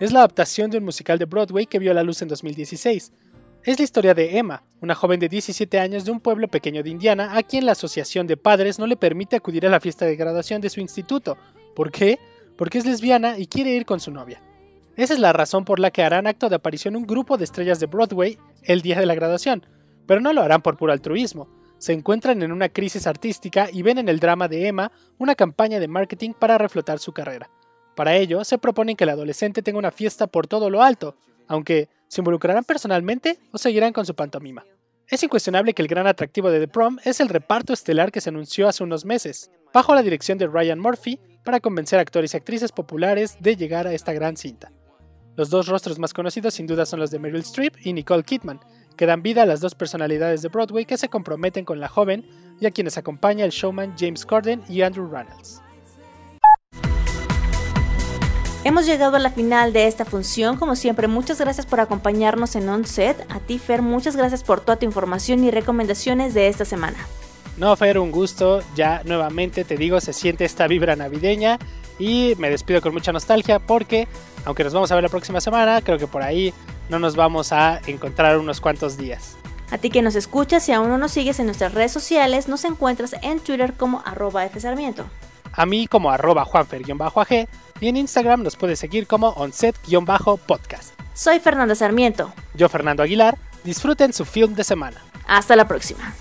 Es 0.00 0.12
la 0.12 0.20
adaptación 0.20 0.70
de 0.70 0.78
un 0.78 0.84
musical 0.84 1.18
de 1.18 1.26
Broadway 1.26 1.66
que 1.66 1.78
vio 1.78 1.94
la 1.94 2.02
luz 2.02 2.20
en 2.22 2.28
2016. 2.28 3.12
Es 3.62 3.78
la 3.78 3.84
historia 3.84 4.14
de 4.14 4.38
Emma, 4.38 4.62
una 4.80 4.94
joven 4.94 5.20
de 5.20 5.28
17 5.28 5.78
años 5.78 6.06
de 6.06 6.10
un 6.10 6.20
pueblo 6.20 6.48
pequeño 6.48 6.82
de 6.82 6.88
Indiana 6.88 7.36
a 7.36 7.42
quien 7.42 7.66
la 7.66 7.72
asociación 7.72 8.26
de 8.26 8.38
padres 8.38 8.78
no 8.78 8.86
le 8.86 8.96
permite 8.96 9.36
acudir 9.36 9.66
a 9.66 9.70
la 9.70 9.80
fiesta 9.80 10.06
de 10.06 10.16
graduación 10.16 10.62
de 10.62 10.70
su 10.70 10.80
instituto. 10.80 11.36
¿Por 11.76 11.92
qué? 11.92 12.18
Porque 12.56 12.78
es 12.78 12.86
lesbiana 12.86 13.38
y 13.38 13.46
quiere 13.46 13.72
ir 13.72 13.84
con 13.84 14.00
su 14.00 14.12
novia. 14.12 14.40
Esa 14.96 15.12
es 15.12 15.20
la 15.20 15.34
razón 15.34 15.66
por 15.66 15.78
la 15.78 15.90
que 15.90 16.02
harán 16.02 16.26
acto 16.26 16.48
de 16.48 16.56
aparición 16.56 16.96
un 16.96 17.06
grupo 17.06 17.36
de 17.36 17.44
estrellas 17.44 17.80
de 17.80 17.86
Broadway 17.86 18.38
el 18.62 18.80
día 18.80 18.98
de 18.98 19.04
la 19.04 19.14
graduación, 19.14 19.66
pero 20.06 20.22
no 20.22 20.32
lo 20.32 20.40
harán 20.40 20.62
por 20.62 20.78
puro 20.78 20.94
altruismo. 20.94 21.46
Se 21.76 21.92
encuentran 21.92 22.42
en 22.42 22.52
una 22.52 22.70
crisis 22.70 23.06
artística 23.06 23.68
y 23.70 23.82
ven 23.82 23.98
en 23.98 24.08
el 24.08 24.20
drama 24.20 24.48
de 24.48 24.68
Emma 24.68 24.90
una 25.18 25.34
campaña 25.34 25.78
de 25.80 25.88
marketing 25.88 26.32
para 26.32 26.56
reflotar 26.56 26.98
su 26.98 27.12
carrera. 27.12 27.50
Para 27.94 28.16
ello, 28.16 28.42
se 28.42 28.56
proponen 28.56 28.96
que 28.96 29.04
el 29.04 29.10
adolescente 29.10 29.60
tenga 29.60 29.78
una 29.78 29.90
fiesta 29.90 30.28
por 30.28 30.46
todo 30.46 30.70
lo 30.70 30.82
alto, 30.82 31.16
aunque 31.46 31.90
¿se 32.10 32.20
involucrarán 32.20 32.64
personalmente 32.64 33.38
o 33.52 33.58
seguirán 33.58 33.92
con 33.92 34.04
su 34.04 34.14
pantomima? 34.14 34.64
Es 35.06 35.22
incuestionable 35.22 35.74
que 35.74 35.82
el 35.82 35.88
gran 35.88 36.08
atractivo 36.08 36.50
de 36.50 36.58
The 36.58 36.68
Prom 36.68 36.98
es 37.04 37.20
el 37.20 37.28
reparto 37.28 37.72
estelar 37.72 38.10
que 38.10 38.20
se 38.20 38.30
anunció 38.30 38.68
hace 38.68 38.82
unos 38.82 39.04
meses, 39.04 39.50
bajo 39.72 39.94
la 39.94 40.02
dirección 40.02 40.36
de 40.36 40.48
Ryan 40.48 40.80
Murphy, 40.80 41.20
para 41.44 41.60
convencer 41.60 41.98
a 41.98 42.02
actores 42.02 42.34
y 42.34 42.36
actrices 42.36 42.72
populares 42.72 43.36
de 43.40 43.56
llegar 43.56 43.86
a 43.86 43.92
esta 43.92 44.12
gran 44.12 44.36
cinta. 44.36 44.72
Los 45.36 45.50
dos 45.50 45.68
rostros 45.68 45.98
más 46.00 46.12
conocidos 46.12 46.54
sin 46.54 46.66
duda 46.66 46.84
son 46.84 46.98
los 46.98 47.12
de 47.12 47.20
Meryl 47.20 47.40
Streep 47.40 47.76
y 47.82 47.92
Nicole 47.92 48.24
Kidman, 48.24 48.60
que 48.96 49.06
dan 49.06 49.22
vida 49.22 49.42
a 49.42 49.46
las 49.46 49.60
dos 49.60 49.76
personalidades 49.76 50.42
de 50.42 50.48
Broadway 50.48 50.84
que 50.84 50.98
se 50.98 51.08
comprometen 51.08 51.64
con 51.64 51.78
la 51.78 51.88
joven 51.88 52.26
y 52.60 52.66
a 52.66 52.72
quienes 52.72 52.98
acompaña 52.98 53.44
el 53.44 53.52
showman 53.52 53.94
James 53.96 54.26
Corden 54.26 54.62
y 54.68 54.82
Andrew 54.82 55.08
Reynolds. 55.08 55.62
Hemos 58.70 58.86
llegado 58.86 59.16
a 59.16 59.18
la 59.18 59.32
final 59.32 59.72
de 59.72 59.88
esta 59.88 60.04
función. 60.04 60.56
Como 60.56 60.76
siempre, 60.76 61.08
muchas 61.08 61.40
gracias 61.40 61.66
por 61.66 61.80
acompañarnos 61.80 62.54
en 62.54 62.68
OnSet. 62.68 63.26
A 63.28 63.40
ti, 63.40 63.58
Fer, 63.58 63.82
muchas 63.82 64.14
gracias 64.14 64.44
por 64.44 64.60
toda 64.60 64.76
tu 64.76 64.86
información 64.86 65.42
y 65.42 65.50
recomendaciones 65.50 66.34
de 66.34 66.46
esta 66.46 66.64
semana. 66.64 66.96
No, 67.56 67.74
Fer, 67.74 67.98
un 67.98 68.12
gusto. 68.12 68.62
Ya 68.76 69.02
nuevamente 69.04 69.64
te 69.64 69.76
digo, 69.76 70.00
se 70.00 70.12
siente 70.12 70.44
esta 70.44 70.68
vibra 70.68 70.94
navideña. 70.94 71.58
Y 71.98 72.36
me 72.38 72.48
despido 72.48 72.80
con 72.80 72.92
mucha 72.92 73.10
nostalgia 73.10 73.58
porque, 73.58 74.06
aunque 74.44 74.62
nos 74.62 74.72
vamos 74.72 74.92
a 74.92 74.94
ver 74.94 75.02
la 75.02 75.10
próxima 75.10 75.40
semana, 75.40 75.82
creo 75.82 75.98
que 75.98 76.06
por 76.06 76.22
ahí 76.22 76.54
no 76.88 77.00
nos 77.00 77.16
vamos 77.16 77.50
a 77.50 77.80
encontrar 77.88 78.38
unos 78.38 78.60
cuantos 78.60 78.96
días. 78.96 79.36
A 79.72 79.78
ti 79.78 79.90
que 79.90 80.00
nos 80.00 80.14
escuchas 80.14 80.68
y 80.68 80.72
aún 80.72 80.90
no 80.90 80.96
nos 80.96 81.10
sigues 81.10 81.40
en 81.40 81.46
nuestras 81.46 81.74
redes 81.74 81.90
sociales, 81.90 82.46
nos 82.46 82.64
encuentras 82.64 83.16
en 83.20 83.40
Twitter 83.40 83.74
como 83.76 84.00
arroba 84.06 84.48
fsarmiento. 84.48 85.06
A 85.52 85.66
mí 85.66 85.86
como 85.86 86.10
arroba 86.10 86.44
juanfer-ag 86.44 87.48
y 87.80 87.88
en 87.88 87.96
Instagram 87.96 88.42
nos 88.42 88.56
puedes 88.56 88.78
seguir 88.78 89.06
como 89.06 89.30
onset-podcast. 89.34 90.94
Soy 91.14 91.40
Fernanda 91.40 91.74
Sarmiento. 91.74 92.32
Yo 92.54 92.68
Fernando 92.68 93.02
Aguilar. 93.02 93.38
Disfruten 93.64 94.12
su 94.12 94.24
film 94.24 94.54
de 94.54 94.64
semana. 94.64 95.02
Hasta 95.26 95.54
la 95.56 95.68
próxima. 95.68 96.14